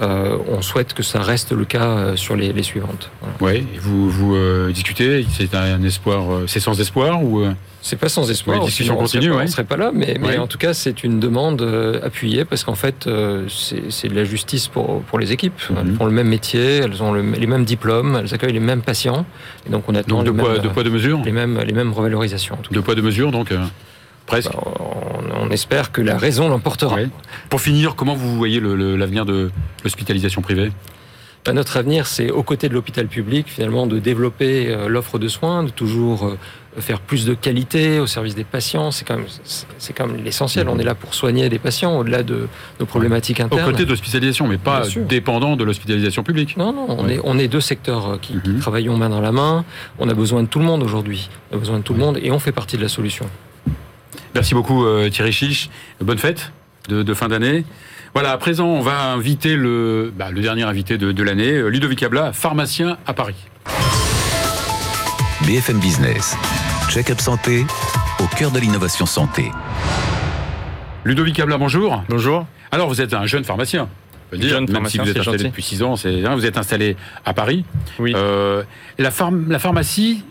On 0.00 0.62
souhaite 0.62 0.94
que 0.94 1.02
ça 1.02 1.20
reste 1.20 1.52
le 1.52 1.64
cas 1.64 2.16
sur 2.16 2.36
les, 2.36 2.62
suivantes. 2.62 3.10
Oui, 3.40 3.66
vous, 3.80 4.10
vous 4.10 4.36
discutez, 4.72 5.26
c'est 5.30 5.54
un 5.54 5.82
espoir, 5.82 6.42
c'est 6.46 6.60
sans 6.60 6.80
espoir 6.80 7.22
ou 7.22 7.44
c'est 7.84 7.96
pas 7.96 8.08
sans 8.08 8.30
espoir. 8.30 8.60
Oui, 8.60 8.64
discussion 8.64 8.96
continue, 8.96 9.30
on 9.30 9.42
ne 9.42 9.46
serait 9.46 9.64
pas 9.64 9.76
là, 9.76 9.90
mais, 9.92 10.16
mais 10.18 10.38
en 10.38 10.46
tout 10.46 10.56
cas, 10.56 10.72
c'est 10.72 11.04
une 11.04 11.20
demande 11.20 11.60
euh, 11.60 12.00
appuyée 12.02 12.46
parce 12.46 12.64
qu'en 12.64 12.74
fait, 12.74 13.06
euh, 13.06 13.46
c'est 13.48 14.08
de 14.08 14.14
la 14.14 14.24
justice 14.24 14.68
pour, 14.68 15.02
pour 15.02 15.18
les 15.18 15.32
équipes. 15.32 15.60
Mhm. 15.68 15.76
Elles 15.78 15.94
font 15.94 16.06
le 16.06 16.10
même 16.10 16.28
métier, 16.28 16.76
elles 16.78 17.02
ont 17.02 17.12
les 17.12 17.46
mêmes 17.46 17.66
diplômes, 17.66 18.16
elles 18.22 18.32
accueillent 18.32 18.54
les 18.54 18.60
mêmes 18.60 18.80
patients. 18.80 19.26
Et 19.66 19.70
donc, 19.70 19.84
on 19.86 19.94
attend 19.94 20.22
donc 20.22 20.34
de, 20.34 20.40
poids, 20.40 20.58
de 20.58 20.68
poids 20.68 20.82
de 20.82 20.88
mesure? 20.88 21.20
les 21.26 21.32
mêmes, 21.32 21.60
les 21.60 21.74
mêmes 21.74 21.92
revalorisations. 21.92 22.56
De 22.70 22.80
poids 22.80 22.94
de 22.94 23.02
mesure, 23.02 23.30
donc 23.30 23.52
euh, 23.52 23.58
presque. 24.26 24.52
Bah, 24.52 24.62
on, 25.40 25.50
espère 25.50 25.92
que 25.92 26.00
la 26.00 26.18
raison 26.18 26.48
l'emportera. 26.48 26.96
Pour 27.48 27.60
finir, 27.60 27.94
comment 27.96 28.14
vous 28.14 28.36
voyez 28.36 28.60
l'avenir 28.60 29.24
de 29.24 29.50
l'hospitalisation 29.84 30.42
privée? 30.42 30.72
Bah, 31.44 31.52
notre 31.52 31.76
avenir, 31.76 32.06
c'est 32.06 32.30
aux 32.30 32.42
côtés 32.42 32.68
de 32.68 32.74
l'hôpital 32.74 33.06
public, 33.06 33.46
finalement, 33.48 33.86
de 33.86 33.98
développer 33.98 34.74
l'offre 34.88 35.18
de 35.18 35.28
soins, 35.28 35.62
de 35.62 35.70
toujours 35.70 36.36
faire 36.80 37.00
plus 37.00 37.24
de 37.24 37.34
qualité 37.34 38.00
au 38.00 38.06
service 38.06 38.34
des 38.34 38.44
patients. 38.44 38.90
C'est 38.90 39.04
quand 39.04 39.16
même, 39.16 39.26
c'est 39.78 39.92
quand 39.92 40.06
même 40.06 40.22
l'essentiel. 40.22 40.68
On 40.68 40.78
est 40.78 40.84
là 40.84 40.94
pour 40.94 41.14
soigner 41.14 41.48
des 41.48 41.58
patients 41.58 41.98
au-delà 41.98 42.22
de 42.22 42.48
nos 42.80 42.86
problématiques 42.86 43.40
internes. 43.40 43.68
Au 43.68 43.70
côté 43.70 43.84
de 43.84 43.90
l'hospitalisation, 43.90 44.46
mais 44.46 44.58
pas 44.58 44.82
dépendant 45.08 45.56
de 45.56 45.64
l'hospitalisation 45.64 46.22
publique. 46.22 46.56
Non, 46.56 46.72
non, 46.72 46.86
on, 46.88 47.08
est, 47.08 47.20
on 47.22 47.38
est 47.38 47.48
deux 47.48 47.60
secteurs 47.60 48.08
euh, 48.08 48.18
qui, 48.20 48.34
mhm. 48.34 48.58
travaillons 48.58 48.96
main 48.96 49.08
dans 49.08 49.20
la 49.20 49.32
main. 49.32 49.64
On 49.98 50.08
a 50.08 50.14
besoin 50.14 50.42
de 50.42 50.48
tout 50.48 50.58
le 50.58 50.64
monde 50.64 50.82
aujourd'hui. 50.82 51.28
On 51.52 51.56
a 51.56 51.58
besoin 51.58 51.78
de 51.78 51.84
tout 51.84 51.94
le 51.94 52.00
monde 52.00 52.18
et 52.22 52.30
on 52.30 52.38
fait 52.38 52.52
partie 52.52 52.76
de 52.76 52.82
la 52.82 52.88
solution. 52.88 53.26
Merci 54.34 54.54
beaucoup 54.54 54.84
euh, 54.84 55.08
Thierry 55.10 55.32
Chiche. 55.32 55.70
Bonne 56.00 56.18
fête 56.18 56.52
de, 56.88 57.14
fin 57.14 57.28
d'année. 57.28 57.64
Voilà, 58.14 58.32
à 58.32 58.38
présent, 58.38 58.66
on 58.66 58.80
va 58.80 59.12
inviter 59.12 59.56
le, 59.56 60.12
bah, 60.16 60.30
le 60.30 60.40
dernier 60.40 60.64
invité 60.64 60.98
de, 60.98 61.12
de 61.12 61.22
l'année, 61.22 61.52
euh, 61.52 61.68
Ludovic 61.68 62.02
Abla, 62.02 62.32
pharmacien 62.32 62.98
à 63.06 63.14
Paris. 63.14 63.36
BFM 65.46 65.78
Business. 65.78 66.36
Check-up 66.90 67.20
santé 67.20 67.64
au 68.20 68.26
cœur 68.36 68.50
de 68.50 68.58
l'innovation 68.58 69.06
santé. 69.06 69.50
Ludovic 71.04 71.38
Abla, 71.38 71.56
bonjour. 71.56 72.02
Bonjour. 72.08 72.46
Alors, 72.72 72.88
vous 72.88 73.00
êtes 73.00 73.14
un 73.14 73.26
jeune 73.26 73.44
pharmacien. 73.44 73.88
Dire, 74.32 74.48
jeune 74.48 74.70
même 74.70 74.86
si 74.88 74.98
vous 74.98 75.08
êtes 75.08 75.16
installé 75.16 75.44
depuis 75.44 75.62
6 75.62 75.82
ans, 75.84 75.94
vous 75.94 76.46
êtes 76.46 76.58
installé 76.58 76.96
à 77.24 77.34
Paris. 77.34 77.64
Oui. 78.00 78.12
Euh, 78.16 78.64
la, 78.98 79.10
la 79.48 79.58
pharmacie, 79.60 80.24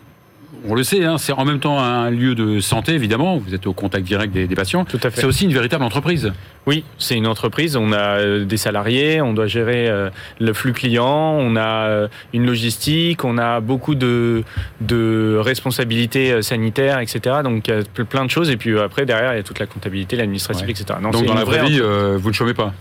on 0.67 0.75
le 0.75 0.83
sait, 0.83 1.03
hein, 1.03 1.17
c'est 1.17 1.33
en 1.33 1.45
même 1.45 1.59
temps 1.59 1.79
un 1.79 2.09
lieu 2.09 2.35
de 2.35 2.59
santé, 2.59 2.93
évidemment. 2.93 3.37
Vous 3.37 3.53
êtes 3.53 3.67
au 3.67 3.73
contact 3.73 4.05
direct 4.05 4.33
des, 4.33 4.47
patients. 4.47 4.85
Tout 4.85 4.99
à 5.03 5.09
fait. 5.09 5.21
C'est 5.21 5.27
aussi 5.27 5.45
une 5.45 5.53
véritable 5.53 5.83
entreprise. 5.83 6.31
Oui, 6.65 6.85
c'est 6.97 7.15
une 7.15 7.27
entreprise. 7.27 7.75
On 7.75 7.91
a 7.91 8.19
euh, 8.19 8.45
des 8.45 8.57
salariés, 8.57 9.21
on 9.21 9.33
doit 9.33 9.47
gérer 9.47 9.89
euh, 9.89 10.09
le 10.39 10.53
flux 10.53 10.71
client, 10.71 11.35
on 11.37 11.55
a 11.55 11.87
euh, 11.87 12.07
une 12.33 12.45
logistique, 12.45 13.25
on 13.25 13.37
a 13.37 13.59
beaucoup 13.59 13.95
de, 13.95 14.43
de 14.79 15.37
responsabilités 15.37 16.41
sanitaires, 16.41 16.99
etc. 16.99 17.37
Donc 17.43 17.67
il 17.67 17.73
y 17.73 17.77
a 17.77 18.05
plein 18.05 18.23
de 18.23 18.29
choses. 18.29 18.49
Et 18.49 18.57
puis 18.57 18.79
après, 18.79 19.05
derrière, 19.05 19.33
il 19.33 19.37
y 19.37 19.39
a 19.39 19.43
toute 19.43 19.59
la 19.59 19.65
comptabilité, 19.65 20.15
l'administratif, 20.15 20.69
etc. 20.69 20.99
Donc 21.01 21.25
dans 21.25 21.33
la 21.33 21.43
vraie 21.43 21.65
vie, 21.65 21.79
vous 21.79 22.29
ne 22.29 22.33
chômez 22.33 22.53
pas 22.53 22.73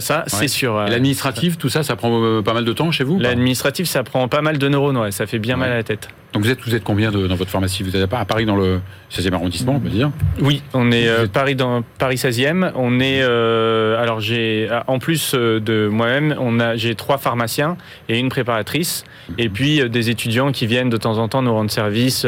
Ça, 0.00 0.24
c'est 0.26 0.48
sûr. 0.48 0.76
L'administratif, 0.76 1.58
tout 1.58 1.68
ça, 1.68 1.82
ça 1.82 1.96
prend 1.96 2.42
pas 2.42 2.54
mal 2.54 2.64
de 2.64 2.72
temps 2.72 2.90
chez 2.90 3.04
vous 3.04 3.18
L'administratif, 3.18 3.86
ça 3.86 4.02
prend 4.02 4.28
pas 4.28 4.40
mal 4.40 4.58
de 4.58 4.68
neurones, 4.68 5.10
ça 5.10 5.26
fait 5.26 5.38
bien 5.38 5.56
mal 5.56 5.72
à 5.72 5.76
la 5.76 5.82
tête. 5.82 6.08
Donc 6.34 6.44
vous 6.44 6.50
êtes, 6.50 6.60
vous 6.60 6.74
êtes 6.74 6.84
combien 6.84 7.10
dans 7.10 7.34
votre 7.36 7.50
pharmacie? 7.50 7.82
Vous 7.82 7.96
êtes 7.96 8.12
à 8.12 8.24
Paris 8.26 8.44
dans 8.44 8.56
le 8.56 8.80
16e 9.10 9.32
arrondissement, 9.32 9.76
on 9.76 9.80
peut 9.80 9.88
dire? 9.88 10.10
Oui, 10.40 10.62
on 10.74 10.92
est 10.92 11.08
euh, 11.08 11.26
Paris 11.26 11.56
dans 11.56 11.82
Paris 11.98 12.16
16e. 12.16 12.70
On 12.74 13.00
est 13.00 13.22
euh, 13.22 14.00
alors 14.00 14.20
j'ai 14.20 14.68
en 14.88 14.98
plus 14.98 15.32
euh, 15.34 15.58
de 15.58 15.88
moi-même, 15.90 16.36
on 16.38 16.60
a 16.60 16.76
j'ai 16.76 16.94
trois 16.94 17.16
pharmaciens 17.16 17.78
et 18.10 18.18
une 18.18 18.28
préparatrice 18.28 19.04
et 19.38 19.48
puis 19.48 19.88
des 19.88 20.10
étudiants 20.10 20.52
qui 20.52 20.66
viennent 20.66 20.90
de 20.90 20.98
temps 20.98 21.16
en 21.18 21.28
temps 21.28 21.40
nous 21.40 21.52
rendre 21.54 21.70
service. 21.70 22.26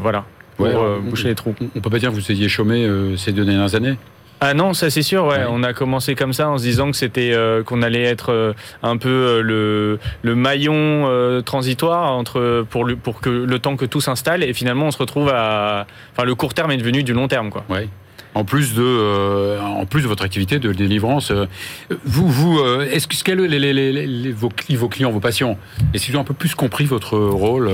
voilà. 0.00 0.24
pour 0.56 0.66
Ouais, 0.66 0.74
on- 0.74 1.00
boucher 1.00 1.28
les 1.28 1.34
trous. 1.36 1.54
On 1.76 1.80
peut 1.80 1.90
pas 1.90 1.98
dire 2.00 2.10
que 2.10 2.16
vous 2.16 2.32
ayez 2.32 2.48
chômé 2.48 2.88
ces 3.16 3.32
deux 3.32 3.44
dernières 3.44 3.74
années? 3.76 3.96
Ah 4.46 4.52
non, 4.52 4.74
ça 4.74 4.90
c'est 4.90 5.02
sûr. 5.02 5.24
Ouais. 5.24 5.38
Ouais. 5.38 5.46
On 5.48 5.62
a 5.62 5.72
commencé 5.72 6.14
comme 6.14 6.34
ça 6.34 6.50
en 6.50 6.58
se 6.58 6.64
disant 6.64 6.90
que 6.90 6.96
c'était 6.96 7.32
euh, 7.32 7.62
qu'on 7.62 7.80
allait 7.80 8.02
être 8.02 8.30
euh, 8.30 8.52
un 8.82 8.98
peu 8.98 9.08
euh, 9.08 9.40
le, 9.40 9.98
le 10.22 10.34
maillon 10.34 10.74
euh, 11.08 11.40
transitoire 11.40 12.12
entre 12.12 12.66
pour 12.68 12.84
le, 12.84 12.94
pour 12.96 13.20
que 13.20 13.30
le 13.30 13.58
temps 13.58 13.76
que 13.76 13.86
tout 13.86 14.02
s'installe 14.02 14.42
et 14.42 14.52
finalement 14.52 14.86
on 14.86 14.90
se 14.90 14.98
retrouve 14.98 15.30
à 15.30 15.86
enfin 16.12 16.24
le 16.24 16.34
court 16.34 16.52
terme 16.52 16.70
est 16.72 16.76
devenu 16.76 17.02
du 17.02 17.14
long 17.14 17.26
terme 17.26 17.48
quoi. 17.50 17.64
Ouais. 17.70 17.88
En 18.34 18.44
plus 18.44 18.74
de, 18.74 18.82
euh, 18.82 19.60
en 19.60 19.86
plus 19.86 20.02
de 20.02 20.08
votre 20.08 20.24
activité 20.24 20.58
de 20.58 20.72
délivrance, 20.72 21.30
euh, 21.30 21.46
vous, 22.04 22.28
vous, 22.28 22.58
euh, 22.58 22.82
est-ce 22.90 23.06
que, 23.06 23.14
est-ce 23.14 23.22
que 23.22 23.30
les, 23.32 23.58
les- 23.60 23.72
les- 23.72 24.06
les- 24.06 24.32
vos, 24.32 24.48
cli- 24.48 24.76
vos 24.76 24.88
clients, 24.88 25.12
vos 25.12 25.20
patients, 25.20 25.56
est-ce 25.94 26.06
qu'ils 26.06 26.16
ont 26.16 26.20
un 26.20 26.24
peu 26.24 26.34
plus 26.34 26.54
compris 26.56 26.84
votre 26.84 27.16
rôle 27.16 27.70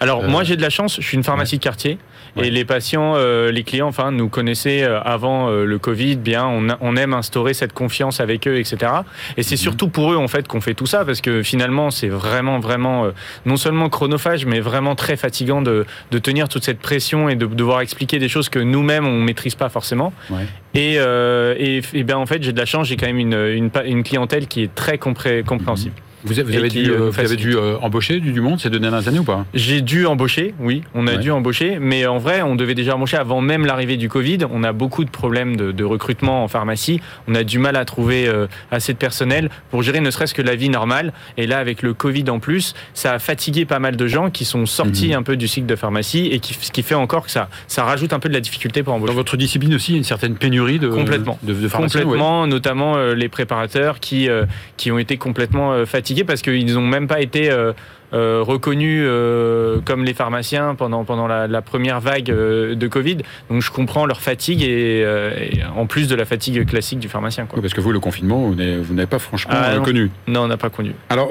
Alors 0.00 0.22
moi 0.26 0.44
j'ai 0.44 0.56
de 0.56 0.62
la 0.62 0.70
chance, 0.70 0.96
je 0.98 1.06
suis 1.06 1.16
une 1.16 1.24
pharmacie 1.24 1.58
de 1.58 1.62
quartier 1.62 1.98
Ouais. 2.36 2.48
et 2.48 2.50
les 2.50 2.64
patients, 2.66 3.16
les 3.50 3.64
clients, 3.64 3.88
enfin 3.88 4.10
nous 4.10 4.28
connaissaient 4.28 4.82
avant 4.84 5.50
le 5.50 5.78
Covid 5.78 6.16
bien. 6.16 6.46
On, 6.46 6.68
a- 6.68 6.78
on 6.80 6.94
aime 6.96 7.12
instaurer 7.14 7.52
cette 7.54 7.72
confiance 7.72 8.20
avec 8.20 8.46
eux, 8.46 8.58
etc. 8.58 8.92
Et 9.36 9.42
c'est 9.42 9.54
Mhm. 9.56 9.60
surtout 9.60 9.88
pour 9.88 10.12
eux 10.12 10.16
en 10.16 10.28
fait 10.28 10.46
qu'on 10.46 10.60
fait 10.60 10.74
tout 10.74 10.86
ça 10.86 11.04
parce 11.04 11.20
que 11.20 11.42
finalement 11.42 11.90
c'est 11.90 12.08
vraiment 12.08 12.60
vraiment 12.60 13.06
non 13.46 13.56
seulement 13.56 13.88
chronophage 13.88 14.44
mais 14.46 14.60
vraiment 14.60 14.94
très 14.94 15.16
fatigant 15.16 15.62
de, 15.62 15.84
de 16.10 16.18
tenir 16.18 16.48
toute 16.48 16.64
cette 16.64 16.78
pression 16.80 17.28
et 17.28 17.34
de 17.34 17.46
devoir 17.46 17.80
expliquer 17.80 18.18
des 18.18 18.28
choses 18.28 18.48
que 18.48 18.58
nous-mêmes 18.58 19.06
on 19.06 19.20
maîtrise 19.22 19.54
pas 19.54 19.68
forcément. 19.68 19.97
Ouais. 20.30 20.46
Et, 20.74 20.94
euh, 20.98 21.54
et, 21.58 21.82
et 21.94 22.04
ben 22.04 22.16
en 22.16 22.26
fait 22.26 22.42
j'ai 22.42 22.52
de 22.52 22.58
la 22.58 22.66
chance, 22.66 22.86
j'ai 22.88 22.96
quand 22.96 23.06
même 23.06 23.18
une, 23.18 23.34
une, 23.34 23.70
pa- 23.70 23.84
une 23.84 24.02
clientèle 24.02 24.46
qui 24.46 24.62
est 24.62 24.74
très 24.74 24.96
compré- 24.96 25.42
compréhensible. 25.44 25.94
Vous, 26.24 26.38
avez- 26.38 26.58
vous 26.58 26.68
dû, 26.68 26.90
euh, 26.90 26.94
euh, 26.94 26.98
nous 26.98 26.98
vous 26.98 27.02
avez 27.04 27.12
facilite. 27.12 27.40
dû 27.40 27.56
euh, 27.56 27.76
embaucher 27.80 28.20
du, 28.20 28.32
du 28.32 28.40
monde 28.40 28.60
ces 28.60 28.70
deux 28.70 28.78
dernières 28.78 29.06
années 29.08 29.18
ou 29.20 29.24
pas? 29.24 29.44
J'ai 29.54 29.80
dû 29.80 30.06
embaucher, 30.06 30.54
oui, 30.60 30.82
on 30.94 31.06
a 31.06 31.12
Ouais. 31.12 31.18
dû 31.18 31.30
embaucher, 31.30 31.78
mais 31.80 32.06
en 32.06 32.18
vrai, 32.18 32.42
on 32.42 32.56
devait 32.56 32.74
déjà 32.74 32.96
embaucher 32.96 33.16
avant 33.16 33.40
même 33.40 33.66
l'arrivée 33.66 33.96
du 33.96 34.08
Covid. 34.08 34.38
On 34.50 34.64
a 34.64 34.72
beaucoup 34.72 35.04
de 35.04 35.10
problèmes 35.10 35.56
de, 35.56 35.72
de 35.72 35.84
recrutement 35.84 36.42
en 36.44 36.48
pharmacie. 36.48 37.00
On 37.28 37.34
a 37.34 37.44
du 37.44 37.58
mal 37.58 37.76
à 37.76 37.84
trouver 37.84 38.30
assez 38.70 38.92
de 38.92 38.98
personnel 38.98 39.50
pour 39.70 39.82
gérer 39.82 40.00
ne 40.00 40.10
serait-ce 40.10 40.34
que 40.34 40.42
la 40.42 40.54
vie 40.56 40.68
normale. 40.68 41.12
Et 41.36 41.46
là, 41.46 41.58
avec 41.58 41.82
le 41.82 41.94
Covid 41.94 42.28
en 42.30 42.38
plus, 42.40 42.74
ça 42.94 43.12
a 43.14 43.18
fatigué 43.18 43.64
pas 43.64 43.78
mal 43.78 43.96
de 43.96 44.06
gens 44.06 44.30
qui 44.30 44.44
sont 44.44 44.66
sortis 44.66 45.08
Mhm. 45.08 45.14
un 45.18 45.22
peu 45.22 45.36
du 45.36 45.48
cycle 45.48 45.66
de 45.66 45.76
pharmacie 45.76 46.28
et 46.32 46.40
qui, 46.40 46.54
ce 46.54 46.72
qui 46.72 46.82
fait 46.82 46.94
encore 46.94 47.24
que 47.26 47.30
ça, 47.30 47.48
ça 47.68 47.84
rajoute 47.84 48.12
un 48.12 48.18
peu 48.18 48.28
de 48.28 48.34
la 48.34 48.40
difficulté 48.40 48.82
pour 48.82 48.92
Dans 48.92 48.98
embaucher. 48.98 49.14
votre 49.14 49.36
discipline 49.36 49.74
aussi, 49.74 49.92
il 49.92 49.94
y 49.94 49.96
a 49.96 49.98
une 49.98 50.04
certaine 50.04 50.34
pénurie 50.36 50.78
de, 50.78 50.88
Complètement. 50.88 51.38
de, 51.42 51.52
de 51.54 51.64
ouais. 51.66 51.70
Complètement, 51.70 52.46
notamment 52.46 52.96
les 53.12 53.28
préparateurs 53.28 54.00
qui, 54.00 54.28
qui 54.76 54.90
ont 54.92 54.98
été 54.98 55.16
complètement 55.16 55.72
euh, 55.72 55.86
parce 56.24 56.42
qu'ils 56.42 56.72
n'ont 56.74 56.86
même 56.86 57.06
pas 57.06 57.20
été 57.20 57.50
euh, 57.50 57.72
euh, 58.14 58.42
reconnus 58.42 59.02
euh, 59.04 59.80
comme 59.84 60.04
les 60.04 60.14
pharmaciens 60.14 60.74
pendant, 60.74 61.04
pendant 61.04 61.26
la, 61.26 61.46
la 61.46 61.62
première 61.62 62.00
vague 62.00 62.30
euh, 62.30 62.74
de 62.74 62.86
Covid. 62.88 63.18
Donc 63.50 63.62
je 63.62 63.70
comprends 63.70 64.06
leur 64.06 64.20
fatigue 64.20 64.62
et, 64.62 65.00
et 65.00 65.60
en 65.76 65.86
plus 65.86 66.08
de 66.08 66.14
la 66.14 66.24
fatigue 66.24 66.66
classique 66.66 66.98
du 67.00 67.08
pharmacien. 67.08 67.46
Quoi. 67.46 67.56
Oui, 67.58 67.62
parce 67.62 67.74
que 67.74 67.80
vous, 67.80 67.92
le 67.92 68.00
confinement, 68.00 68.48
vous 68.48 68.54
n'avez 68.94 69.06
pas 69.06 69.18
franchement 69.18 69.52
Ah, 69.54 69.78
connu. 69.84 70.10
Non, 70.26 70.42
on 70.42 70.48
n'a 70.48 70.56
pas 70.56 70.70
connu. 70.70 70.92
Alors, 71.10 71.30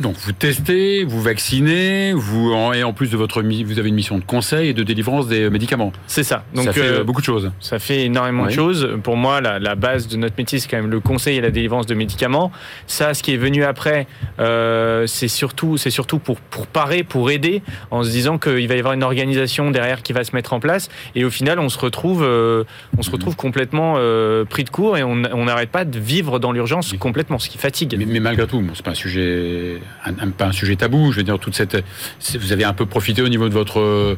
donc 0.00 0.16
vous 0.16 0.32
testez, 0.32 1.04
vous 1.04 1.20
vaccinez, 1.22 2.12
vous 2.14 2.52
et 2.74 2.82
en 2.82 2.92
plus 2.92 3.10
de 3.10 3.16
votre, 3.16 3.42
vous 3.42 3.78
avez 3.78 3.88
une 3.88 3.94
mission 3.94 4.18
de 4.18 4.24
conseil 4.24 4.68
et 4.68 4.74
de 4.74 4.82
délivrance 4.82 5.28
des 5.28 5.50
médicaments. 5.50 5.92
C'est 6.06 6.22
ça. 6.22 6.44
Donc 6.54 6.64
ça 6.64 6.72
fait 6.72 6.80
euh, 6.80 7.00
euh, 7.00 7.04
beaucoup 7.04 7.20
de 7.20 7.26
choses. 7.26 7.52
Ça 7.60 7.78
fait 7.78 8.04
énormément 8.04 8.46
de 8.46 8.50
choses. 8.50 8.88
Pour 9.02 9.16
moi, 9.16 9.40
la, 9.40 9.58
la 9.58 9.74
base 9.74 10.08
de 10.08 10.16
notre 10.16 10.34
métier, 10.38 10.58
c'est 10.58 10.68
quand 10.68 10.76
même 10.76 10.90
le 10.90 11.00
conseil 11.00 11.36
et 11.36 11.40
la 11.40 11.50
délivrance 11.50 11.86
de 11.86 11.94
médicaments. 11.94 12.50
Ça, 12.86 13.14
ce 13.14 13.22
qui 13.22 13.32
est 13.34 13.36
venu 13.36 13.64
après, 13.64 14.06
euh, 14.40 15.06
c'est 15.06 15.28
surtout, 15.28 15.76
c'est 15.76 15.90
surtout 15.90 16.18
pour, 16.18 16.40
pour 16.40 16.66
parer, 16.66 17.02
pour 17.04 17.30
aider, 17.30 17.62
en 17.90 18.02
se 18.02 18.10
disant 18.10 18.38
qu'il 18.38 18.66
va 18.68 18.74
y 18.74 18.78
avoir 18.78 18.94
une 18.94 19.02
organisation 19.02 19.70
derrière 19.70 20.02
qui 20.02 20.12
va 20.12 20.24
se 20.24 20.34
mettre 20.34 20.52
en 20.52 20.60
place. 20.60 20.88
Et 21.14 21.24
au 21.24 21.30
final, 21.30 21.58
on 21.58 21.68
se 21.68 21.78
retrouve, 21.78 22.22
euh, 22.24 22.64
on 22.98 23.02
se 23.02 23.10
retrouve 23.10 23.36
complètement 23.36 23.94
pris 24.48 24.64
de 24.64 24.70
court 24.70 24.96
et 24.96 25.02
on 25.02 25.14
n'arrête 25.16 25.70
pas 25.70 25.84
de 25.84 25.98
vivre 25.98 26.38
dans 26.38 26.52
l'urgence 26.52 26.92
Oui. 26.92 26.98
complètement, 26.98 27.38
ce 27.38 27.48
qui 27.48 27.58
fatigue. 27.58 27.94
Mais, 27.98 28.06
mais 28.06 28.20
malgré 28.20 28.46
tout, 28.46 28.62
c'est 28.74 28.84
pas 28.84 28.92
un 28.92 28.94
sujet, 28.94 29.80
un, 30.04 30.30
pas 30.30 30.46
un 30.46 30.52
sujet 30.52 30.76
tabou. 30.76 31.12
Je 31.12 31.18
veux 31.18 31.22
dire, 31.24 31.38
toute 31.38 31.54
cette, 31.54 31.82
vous 32.38 32.52
avez 32.52 32.64
un 32.64 32.72
peu 32.72 32.86
profité 32.86 33.22
au 33.22 33.28
niveau 33.28 33.48
de 33.48 33.54
votre 33.54 33.80
euh, 33.80 34.16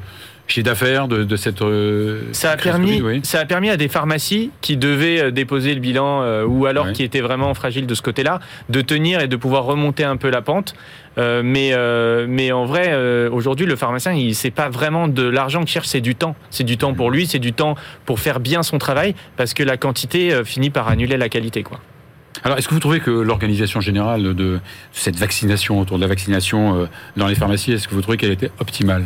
chiffre 0.49 0.65
d'affaires 0.65 1.09
de, 1.09 1.25
de 1.25 1.37
cette. 1.37 1.61
euh, 1.63 2.23
Ça 2.33 2.53
a 2.53 2.57
permis, 2.57 3.01
oui. 3.03 3.21
ça 3.25 3.41
a 3.41 3.45
permis 3.45 3.69
à 3.69 3.77
des 3.77 3.89
pharmacies 3.89 4.51
qui 4.61 4.77
devaient 4.77 5.21
euh, 5.21 5.31
déposer 5.33 5.75
le 5.75 5.81
bilan 5.81 6.23
euh, 6.23 6.45
ou 6.45 6.67
alors 6.67 6.87
Ouais. 6.87 6.93
qui 6.93 7.03
étaient 7.03 7.21
vraiment 7.21 7.53
fragiles 7.55 7.87
de 7.87 7.95
ce 7.95 8.03
côté-là, 8.03 8.39
de 8.69 8.81
tenir 8.81 9.21
et 9.21 9.27
de 9.29 9.35
pouvoir 9.37 9.65
remonter 9.65 10.05
un 10.05 10.17
peu 10.17 10.31
la 10.31 10.43
pente. 10.43 10.75
Euh, 11.19 11.41
mais, 11.43 11.71
euh, 11.73 12.27
mais 12.29 12.53
en 12.53 12.65
vrai, 12.67 12.91
euh, 12.91 13.29
aujourd'hui, 13.33 13.67
le 13.67 13.75
pharmacien, 13.75 14.13
il 14.13 14.35
c'est 14.37 14.51
pas 14.53 14.69
vraiment 14.69 15.09
de 15.09 15.23
l'argent 15.27 15.61
qu'il 15.61 15.71
cherche, 15.71 15.89
c'est 15.89 16.01
du 16.03 16.15
temps. 16.15 16.37
C'est 16.51 16.63
du 16.65 16.77
temps 16.77 16.93
pour 16.95 17.11
lui, 17.11 17.27
c'est 17.27 17.39
du 17.41 17.53
temps 17.55 17.75
pour 18.05 18.21
faire 18.21 18.39
bien 18.39 18.63
son 18.63 18.79
travail, 18.79 19.15
parce 19.37 19.53
que 19.55 19.63
la 19.65 19.77
quantité 19.79 20.43
finit 20.45 20.71
par 20.71 20.89
annuler 20.89 21.17
la 21.17 21.29
qualité, 21.29 21.63
quoi. 21.63 21.81
Alors, 22.45 22.59
est-ce 22.59 22.69
que 22.69 22.75
vous 22.75 22.81
trouvez 22.81 23.01
que 23.01 23.11
l'organisation 23.11 23.81
générale 23.81 24.35
de 24.35 24.61
cette 24.93 25.17
vaccination, 25.17 25.81
autour 25.81 25.97
de 25.97 26.03
la 26.03 26.09
vaccination 26.09 26.77
euh, 26.83 26.87
dans 27.17 27.27
les 27.27 27.35
pharmacies, 27.35 27.73
est-ce 27.73 27.89
que 27.89 27.95
vous 27.95 28.03
trouvez 28.03 28.17
qu'elle 28.17 28.33
était 28.33 28.51
optimale? 28.61 29.05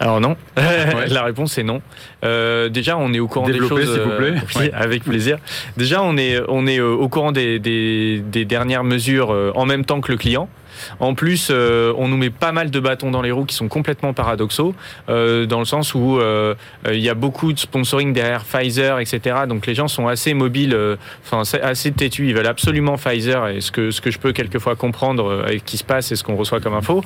Alors 0.00 0.20
non, 0.20 0.36
la 0.56 1.22
réponse 1.22 1.56
est 1.58 1.62
non. 1.62 1.82
Euh, 2.24 2.68
déjà, 2.68 2.96
on 2.96 3.12
est 3.12 3.20
au 3.20 3.28
courant 3.28 3.46
Développez, 3.46 3.76
des 3.76 3.84
choses. 3.86 3.94
s'il 3.94 4.02
vous 4.02 4.16
plaît. 4.16 4.34
euh, 4.56 4.70
avec 4.74 5.04
plaisir. 5.04 5.38
Déjà, 5.76 6.02
on 6.02 6.16
est 6.16 6.40
on 6.48 6.66
est 6.66 6.80
au 6.80 7.08
courant 7.08 7.32
des, 7.32 7.58
des, 7.58 8.20
des 8.20 8.44
dernières 8.44 8.84
mesures 8.84 9.52
en 9.54 9.66
même 9.66 9.84
temps 9.84 10.00
que 10.00 10.10
le 10.10 10.18
client. 10.18 10.48
En 11.00 11.14
plus, 11.14 11.48
euh, 11.50 11.92
on 11.96 12.08
nous 12.08 12.16
met 12.16 12.30
pas 12.30 12.52
mal 12.52 12.70
de 12.70 12.80
bâtons 12.80 13.10
dans 13.10 13.22
les 13.22 13.30
roues 13.30 13.44
qui 13.44 13.54
sont 13.54 13.68
complètement 13.68 14.12
paradoxaux, 14.12 14.74
euh, 15.08 15.46
dans 15.46 15.58
le 15.58 15.64
sens 15.64 15.94
où 15.94 16.18
euh, 16.18 16.54
il 16.90 17.00
y 17.00 17.08
a 17.08 17.14
beaucoup 17.14 17.52
de 17.52 17.58
sponsoring 17.58 18.12
derrière 18.12 18.44
Pfizer, 18.44 18.98
etc. 18.98 19.36
Donc 19.48 19.66
les 19.66 19.74
gens 19.74 19.88
sont 19.88 20.08
assez 20.08 20.34
mobiles, 20.34 20.76
assez 21.62 21.92
têtus. 21.92 22.28
Ils 22.28 22.34
veulent 22.34 22.46
absolument 22.46 22.96
Pfizer 22.96 23.48
et 23.48 23.60
ce 23.60 23.70
que 23.70 23.90
je 23.90 24.18
peux 24.18 24.32
quelquefois 24.32 24.76
comprendre 24.76 25.42
avec 25.44 25.60
ce 25.60 25.64
qui 25.64 25.76
se 25.76 25.84
passe 25.84 26.12
et 26.12 26.16
ce 26.16 26.24
qu'on 26.24 26.36
reçoit 26.36 26.60
comme 26.60 26.74
info. 26.74 27.02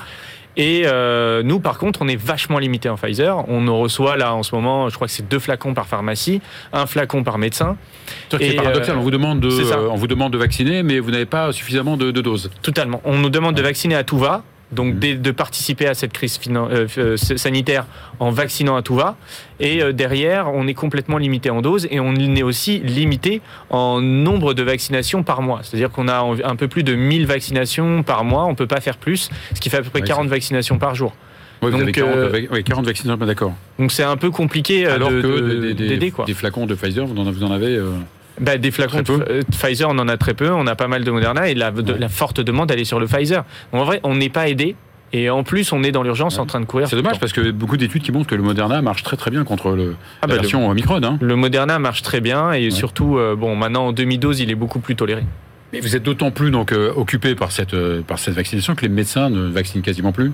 Et 0.56 0.82
euh, 0.84 1.42
nous, 1.42 1.60
par 1.60 1.78
contre, 1.78 2.00
on 2.02 2.08
est 2.08 2.16
vachement 2.16 2.58
limité 2.58 2.88
en 2.88 2.96
Pfizer. 2.96 3.44
On 3.48 3.66
en 3.68 3.78
reçoit 3.78 4.16
là 4.16 4.34
en 4.34 4.42
ce 4.42 4.54
moment, 4.54 4.88
je 4.88 4.94
crois 4.94 5.06
que 5.06 5.12
c'est 5.12 5.28
deux 5.28 5.38
flacons 5.38 5.74
par 5.74 5.86
pharmacie, 5.86 6.40
un 6.72 6.86
flacon 6.86 7.24
par 7.24 7.38
médecin. 7.38 7.76
C'est 8.30 8.54
paradoxal. 8.54 8.96
euh, 8.96 8.98
on 8.98 9.02
vous 9.02 9.10
demande 9.10 9.40
de, 9.40 9.48
euh, 9.48 9.88
on 9.90 9.96
vous 9.96 10.06
demande 10.06 10.32
de 10.32 10.38
vacciner, 10.38 10.82
mais 10.82 10.98
vous 10.98 11.10
n'avez 11.10 11.26
pas 11.26 11.52
suffisamment 11.52 11.96
de, 11.96 12.10
de 12.10 12.20
doses. 12.20 12.50
Totalement. 12.62 13.00
On 13.04 13.18
nous 13.18 13.30
demande 13.30 13.54
de 13.54 13.62
vacciner 13.62 13.94
à 13.94 14.04
tout 14.04 14.18
va. 14.18 14.42
Donc 14.72 14.94
Mhm. 14.94 15.20
de, 15.20 15.30
participer 15.30 15.86
à 15.86 15.94
cette 15.94 16.12
crise 16.12 16.38
euh, 16.48 16.86
euh, 16.98 17.16
sanitaire 17.16 17.86
en 18.20 18.30
vaccinant 18.30 18.76
à 18.76 18.82
tout 18.82 18.94
va. 18.94 19.16
Et 19.60 19.82
euh, 19.82 19.92
derrière, 19.92 20.50
on 20.52 20.66
est 20.66 20.74
complètement 20.74 21.18
limité 21.18 21.50
en 21.50 21.60
doses 21.62 21.86
et 21.90 22.00
on 22.00 22.14
est 22.14 22.42
aussi 22.42 22.78
limité 22.80 23.40
en 23.70 24.00
nombre 24.00 24.54
de 24.54 24.62
vaccinations 24.62 25.22
par 25.22 25.42
mois. 25.42 25.60
C'est-à-dire 25.62 25.90
qu'on 25.90 26.08
a 26.08 26.24
un 26.44 26.56
peu 26.56 26.68
plus 26.68 26.82
de 26.84 26.94
1000 26.94 27.26
vaccinations 27.26 28.02
par 28.02 28.24
mois, 28.24 28.44
on 28.46 28.54
peut 28.54 28.66
pas 28.66 28.80
faire 28.80 28.96
plus, 28.96 29.28
ce 29.54 29.60
qui 29.60 29.68
fait 29.70 29.76
à 29.78 29.82
peu 29.82 29.90
près 29.90 30.00
Ouais, 30.00 30.06
40 30.06 30.28
vaccinations 30.28 30.78
par 30.78 30.94
jour. 30.94 31.14
Oui, 31.62 31.70
vous 31.70 31.76
Donc, 31.76 31.82
avez 31.82 31.92
40, 31.92 32.16
euh, 32.16 32.28
vac- 32.30 32.48
oui, 32.50 32.64
40 32.64 32.86
vaccinations, 32.86 33.24
d'accord. 33.26 33.52
Donc 33.78 33.92
c'est 33.92 34.02
un 34.02 34.16
peu 34.16 34.30
compliqué 34.30 34.86
Alors 34.86 35.10
de- 35.10 35.20
que 35.22 35.26
de- 35.26 35.60
des, 35.60 35.74
des- 35.74 35.88
d'aider 35.88 36.10
quoi. 36.10 36.24
des 36.24 36.34
flacons 36.34 36.66
de 36.66 36.74
Pfizer, 36.74 37.06
vous 37.06 37.16
en, 37.20 37.30
vous 37.30 37.44
en 37.44 37.52
avez. 37.52 37.76
Bah, 38.42 38.58
des 38.58 38.70
flacons 38.70 39.02
de 39.02 39.12
euh, 39.28 39.42
Pfizer, 39.50 39.88
on 39.88 39.98
en 39.98 40.08
a 40.08 40.16
très 40.16 40.34
peu. 40.34 40.50
On 40.50 40.66
a 40.66 40.74
pas 40.74 40.88
mal 40.88 41.04
de 41.04 41.10
Moderna 41.10 41.48
et 41.48 41.54
la, 41.54 41.70
de- 41.70 41.92
Ouais. 41.92 41.98
la 41.98 42.08
forte 42.08 42.40
demande, 42.40 42.70
elle 42.70 42.80
est 42.80 42.84
sur 42.84 43.00
le 43.00 43.06
Pfizer. 43.06 43.44
En 43.72 43.84
vrai, 43.84 44.00
on 44.02 44.14
n'est 44.16 44.28
pas 44.30 44.48
aidé. 44.48 44.76
Et 45.14 45.28
en 45.28 45.42
plus, 45.44 45.72
on 45.72 45.82
est 45.82 45.92
dans 45.92 46.02
l'urgence 46.02 46.36
Ouais. 46.36 46.40
en 46.40 46.46
train 46.46 46.60
de 46.60 46.64
courir. 46.64 46.88
C'est 46.88 46.96
dommage 46.96 47.20
parce 47.20 47.32
que 47.32 47.50
beaucoup 47.50 47.76
d'études 47.76 48.02
qui 48.02 48.12
montrent 48.12 48.28
que 48.28 48.34
le 48.34 48.42
Moderna 48.42 48.80
marche 48.80 49.02
très 49.02 49.16
très 49.18 49.30
bien 49.30 49.44
contre 49.44 49.70
le, 49.72 49.94
Ah 50.22 50.26
la 50.26 50.28
bah, 50.28 50.34
le- 50.34 50.40
version 50.40 50.68
Omicron. 50.68 51.00
Hein. 51.04 51.18
Le 51.20 51.36
Moderna 51.36 51.78
marche 51.78 52.02
très 52.02 52.20
bien 52.20 52.52
et 52.52 52.70
surtout, 52.70 53.18
euh, 53.18 53.36
bon, 53.36 53.54
maintenant 53.54 53.86
en 53.88 53.92
demi-dose, 53.92 54.40
il 54.40 54.50
est 54.50 54.54
beaucoup 54.54 54.80
plus 54.80 54.96
toléré. 54.96 55.22
Mais 55.74 55.80
vous 55.80 55.96
êtes 55.96 56.02
d'autant 56.02 56.30
plus 56.30 56.50
donc 56.50 56.72
euh, 56.72 56.92
occupé 56.96 57.34
par 57.34 57.50
cette 57.52 57.72
euh, 57.74 58.02
par 58.02 58.18
cette 58.18 58.34
vaccination 58.34 58.74
que 58.74 58.82
les 58.82 58.88
médecins 58.90 59.30
ne 59.30 59.48
vaccinent 59.48 59.80
quasiment 59.82 60.12
plus? 60.12 60.32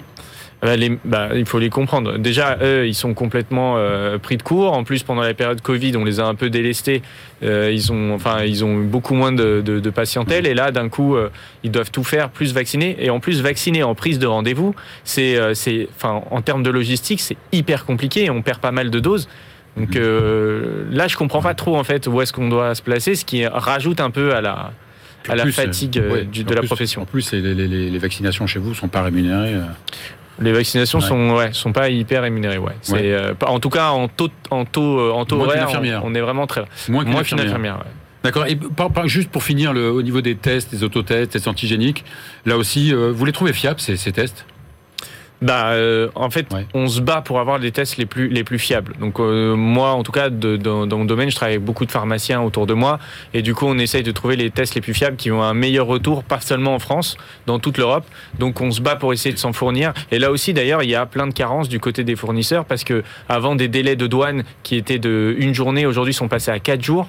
Bah, 0.61 0.75
les- 0.75 0.99
bah, 1.05 1.29
il 1.37 1.47
faut 1.47 1.61
les 1.61 1.71
comprendre. 1.71 2.19
Déjà, 2.19 2.59
eux, 2.63 2.87
ils 2.89 2.95
sont 2.95 3.15
complètement 3.15 3.75
euh, 3.77 4.19
pris 4.19 4.37
de 4.37 4.43
court. 4.43 4.73
En 4.73 4.83
plus, 4.83 5.05
pendant 5.05 5.23
la 5.23 5.33
période 5.33 5.61
Covid, 5.61 5.97
on 5.97 6.05
les 6.05 6.19
a 6.19 6.25
un 6.27 6.35
peu 6.35 6.51
délestés. 6.51 7.03
Euh, 7.45 7.71
ils 7.73 7.93
ont, 7.93 8.13
enfin, 8.15 8.43
ils 8.45 8.65
ont 8.65 8.77
beaucoup 8.79 9.15
moins 9.15 9.31
de, 9.31 9.63
de, 9.65 9.79
de 9.79 9.91
patientèle. 9.91 10.49
Et 10.49 10.55
là, 10.55 10.73
d'un 10.73 10.89
coup, 10.89 11.15
euh, 11.15 11.29
ils 11.63 11.71
doivent 11.71 11.93
tout 11.93 12.03
faire, 12.03 12.29
plus 12.31 12.53
vacciner. 12.53 12.97
Et 12.99 13.09
en 13.11 13.21
plus, 13.21 13.41
vacciner 13.41 13.85
en 13.85 13.95
prise 13.95 14.19
de 14.19 14.27
rendez-vous, 14.27 14.75
c'est, 15.05 15.39
c'est, 15.55 15.89
enfin, 15.95 16.23
en 16.31 16.43
termes 16.43 16.65
de 16.65 16.71
logistique, 16.71 17.21
c'est 17.21 17.37
hyper 17.53 17.85
compliqué. 17.85 18.25
et 18.25 18.31
On 18.31 18.43
perd 18.43 18.59
pas 18.59 18.73
mal 18.73 18.91
de 18.91 18.99
doses. 18.99 19.29
Donc 19.77 19.95
là, 19.95 21.07
je 21.07 21.17
comprends 21.17 21.41
pas 21.43 21.55
trop 21.55 21.77
en 21.77 21.85
fait 21.85 22.09
où 22.09 22.21
est-ce 22.21 22.33
qu'on 22.33 22.49
doit 22.49 22.75
se 22.75 22.83
placer, 22.83 23.15
ce 23.15 23.25
qui 23.25 23.47
rajoute 23.47 24.01
un 24.01 24.11
peu 24.11 24.35
à 24.35 24.41
la, 24.41 24.73
à 25.29 25.37
la 25.37 25.45
plus, 25.45 25.53
fatigue 25.53 26.03
ouais, 26.11 26.25
de 26.25 26.53
la 26.53 26.61
plus- 26.63 26.67
profession. 26.67 27.03
En 27.03 27.05
plus, 27.05 27.31
les, 27.33 27.55
les- 27.55 27.99
vaccinations 27.99 28.49
chez 28.49 28.59
vous 28.59 28.75
sont 28.75 28.89
pas 28.89 29.03
rémunérées. 29.03 29.55
Les 30.41 30.53
vaccinations 30.53 31.01
Ouais. 31.01 31.05
sont 31.07 31.31
ouais, 31.35 31.53
sont 31.53 31.73
pas 31.73 31.89
hyper 31.91 32.23
rémunérées 32.23 32.59
ouais. 32.59 32.77
C'est 32.83 32.93
Ouais. 32.95 33.01
euh, 33.05 33.35
en 33.47 33.59
tout 33.61 33.71
cas 33.71 33.89
en 33.91 34.09
taux 34.09 34.29
en 34.51 34.65
taux 34.65 35.01
euh, 35.01 35.11
en 35.13 35.25
taux 35.25 35.37
Moins 35.37 35.47
horaire, 35.47 35.69
on, 36.05 36.11
on 36.13 36.15
est 36.15 36.21
vraiment 36.21 36.47
très 36.47 36.65
Moins 36.89 37.03
qu'une 37.05 37.13
moins 37.13 37.23
qu'une 37.23 37.41
infirmière. 37.41 37.79
D'accord. 38.25 38.47
Et 38.47 38.57
par- 38.57 38.91
par- 38.91 39.09
juste 39.09 39.31
pour 39.31 39.43
finir, 39.45 39.73
le, 39.73 39.91
au 39.91 40.03
niveau 40.03 40.21
des 40.21 40.35
tests, 40.37 40.71
des 40.73 40.83
autotests, 40.85 41.33
tests 41.33 41.47
antigéniques, 41.49 42.05
là 42.47 42.57
aussi, 42.57 42.93
euh, 42.93 43.13
vous 43.15 43.25
les 43.25 43.33
trouvez 43.33 43.53
fiables 43.53 43.81
ces, 43.81 43.97
ces 43.97 44.13
tests? 44.13 44.45
Bah, 45.41 45.69
euh, 45.71 46.09
en 46.17 46.31
fait, 46.31 46.53
Ouais. 46.53 46.67
on 46.75 46.89
se 46.89 47.01
bat 47.01 47.21
pour 47.21 47.39
avoir 47.39 47.59
les 47.59 47.71
tests 47.71 47.97
les 47.97 48.07
plus, 48.07 48.29
les 48.29 48.43
plus 48.43 48.59
fiables. 48.59 48.95
Donc, 48.99 49.21
euh, 49.21 49.55
moi, 49.55 49.91
en 49.93 50.03
tout 50.03 50.11
cas, 50.11 50.31
de- 50.31 50.57
dans, 50.57 50.85
dans 50.89 50.99
mon 50.99 51.05
domaine, 51.05 51.31
je 51.31 51.37
travaille 51.37 51.55
avec 51.55 51.65
beaucoup 51.65 51.87
de 51.87 51.93
pharmaciens 51.93 52.41
autour 52.43 52.67
de 52.67 52.75
moi. 52.75 52.99
Et 53.35 53.43
du 53.43 53.55
coup, 53.55 53.67
on 53.67 53.79
essaye 53.79 54.03
de 54.03 54.11
trouver 54.11 54.35
les 54.35 54.51
tests 54.51 54.75
les 54.75 54.81
plus 54.81 54.95
fiables 54.95 55.17
qui 55.17 55.31
ont 55.31 55.41
un 55.43 55.55
meilleur 55.55 55.87
retour, 55.87 56.25
pas 56.25 56.41
seulement 56.41 56.75
en 56.75 56.81
France, 56.81 57.17
dans 57.47 57.61
toute 57.61 57.79
l'Europe. 57.79 58.05
Donc, 58.41 58.61
on 58.61 58.73
se 58.73 58.81
bat 58.81 58.97
pour 58.97 59.13
essayer 59.13 59.33
de 59.33 59.39
s'en 59.39 59.53
fournir. 59.53 59.93
Et 60.11 60.19
là 60.19 60.33
aussi, 60.33 60.53
d'ailleurs, 60.55 60.83
il 60.83 60.91
y 60.91 60.97
a 60.97 61.07
plein 61.07 61.29
de 61.29 61.33
carences 61.35 61.69
du 61.69 61.79
côté 61.79 62.03
des 62.03 62.17
fournisseurs 62.17 62.65
parce 62.65 62.83
que 62.83 63.05
avant 63.29 63.55
des 63.55 63.69
délais 63.69 63.95
de 63.95 64.09
douane 64.09 64.43
qui 64.65 64.75
étaient 64.75 64.99
de 64.99 65.37
une 65.39 65.55
journée, 65.55 65.87
aujourd'hui 65.87 66.15
sont 66.15 66.27
passés 66.27 66.51
à 66.51 66.59
quatre 66.59 66.83
jours. 66.83 67.09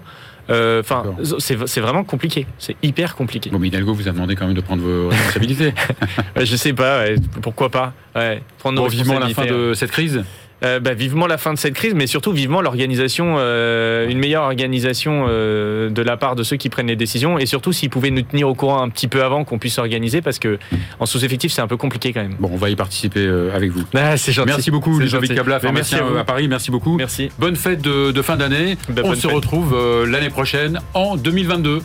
Euh, 0.49 0.79
Enfin, 0.81 1.03
c'est 1.39 1.79
vraiment 1.79 2.03
compliqué. 2.03 2.47
C'est 2.57 2.75
hyper 2.81 3.15
compliqué. 3.15 3.49
Bon, 3.49 3.59
mais 3.59 3.67
Hidalgo 3.67 3.93
vous 3.93 4.07
a 4.07 4.11
demandé 4.11 4.35
quand 4.35 4.45
même 4.45 4.55
de 4.55 4.61
prendre 4.61 4.81
vos 4.81 5.09
responsabilités. 5.09 5.73
Je 6.35 6.55
sais 6.55 6.73
pas, 6.73 7.01
ouais, 7.01 7.15
pourquoi 7.41 7.69
pas. 7.69 7.93
Ouais, 8.15 8.41
prendre 8.57 8.77
nos 8.77 8.83
Bon, 8.83 8.87
vivement 8.89 9.19
la 9.19 9.29
fin 9.29 9.45
de 9.45 9.73
cette 9.73 9.91
crise. 9.91 10.23
Euh, 10.63 10.79
bah, 10.79 10.93
vivement 10.93 11.25
la 11.25 11.37
fin 11.37 11.53
de 11.53 11.57
cette 11.57 11.73
crise, 11.73 11.93
mais 11.93 12.05
surtout 12.05 12.33
vivement 12.33 12.61
l'organisation, 12.61 13.35
euh, 13.37 14.09
une 14.09 14.17
meilleure 14.17 14.43
organisation 14.43 15.25
euh, 15.29 15.89
de 15.89 16.01
la 16.01 16.17
part 16.17 16.35
de 16.35 16.43
ceux 16.43 16.57
qui 16.57 16.69
prennent 16.69 16.87
les 16.87 16.97
décisions, 16.97 17.39
et 17.39 17.45
surtout 17.45 17.71
s'ils 17.71 17.89
pouvaient 17.89 18.11
nous 18.11 18.23
tenir 18.23 18.49
au 18.49 18.55
courant 18.55 18.81
un 18.81 18.89
petit 18.89 19.07
peu 19.07 19.23
avant 19.23 19.45
qu'on 19.45 19.57
puisse 19.57 19.75
s'organiser, 19.75 20.21
parce 20.21 20.37
que 20.37 20.59
en 20.99 21.05
sous-effectif 21.05 21.53
c'est 21.53 21.61
un 21.61 21.67
peu 21.67 21.77
compliqué 21.77 22.11
quand 22.11 22.21
même. 22.21 22.35
Bon, 22.39 22.49
on 22.51 22.57
va 22.57 22.69
y 22.69 22.75
participer 22.75 23.25
euh, 23.25 23.55
avec 23.55 23.71
vous. 23.71 23.83
Ah, 23.95 24.17
c'est 24.17 24.33
gentil. 24.33 24.49
Merci 24.49 24.71
beaucoup, 24.71 24.99
Ludovic. 24.99 25.33
Cabla, 25.33 25.59
merci 25.71 25.95
à 25.95 26.03
vous. 26.03 26.17
à 26.17 26.23
Paris. 26.25 26.47
Merci 26.47 26.71
beaucoup. 26.71 26.97
Merci. 26.97 27.29
Bonne 27.39 27.55
fête 27.55 27.81
de, 27.81 28.11
de 28.11 28.21
fin 28.21 28.35
d'année. 28.35 28.77
Bah, 28.89 29.01
on 29.05 29.15
se 29.15 29.21
fête. 29.21 29.31
retrouve 29.31 29.73
euh, 29.73 30.05
l'année 30.05 30.29
prochaine 30.29 30.79
en 30.93 31.15
2022. 31.15 31.81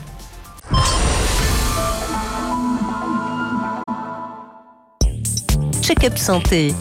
Check-up 5.82 6.16
santé 6.16 6.72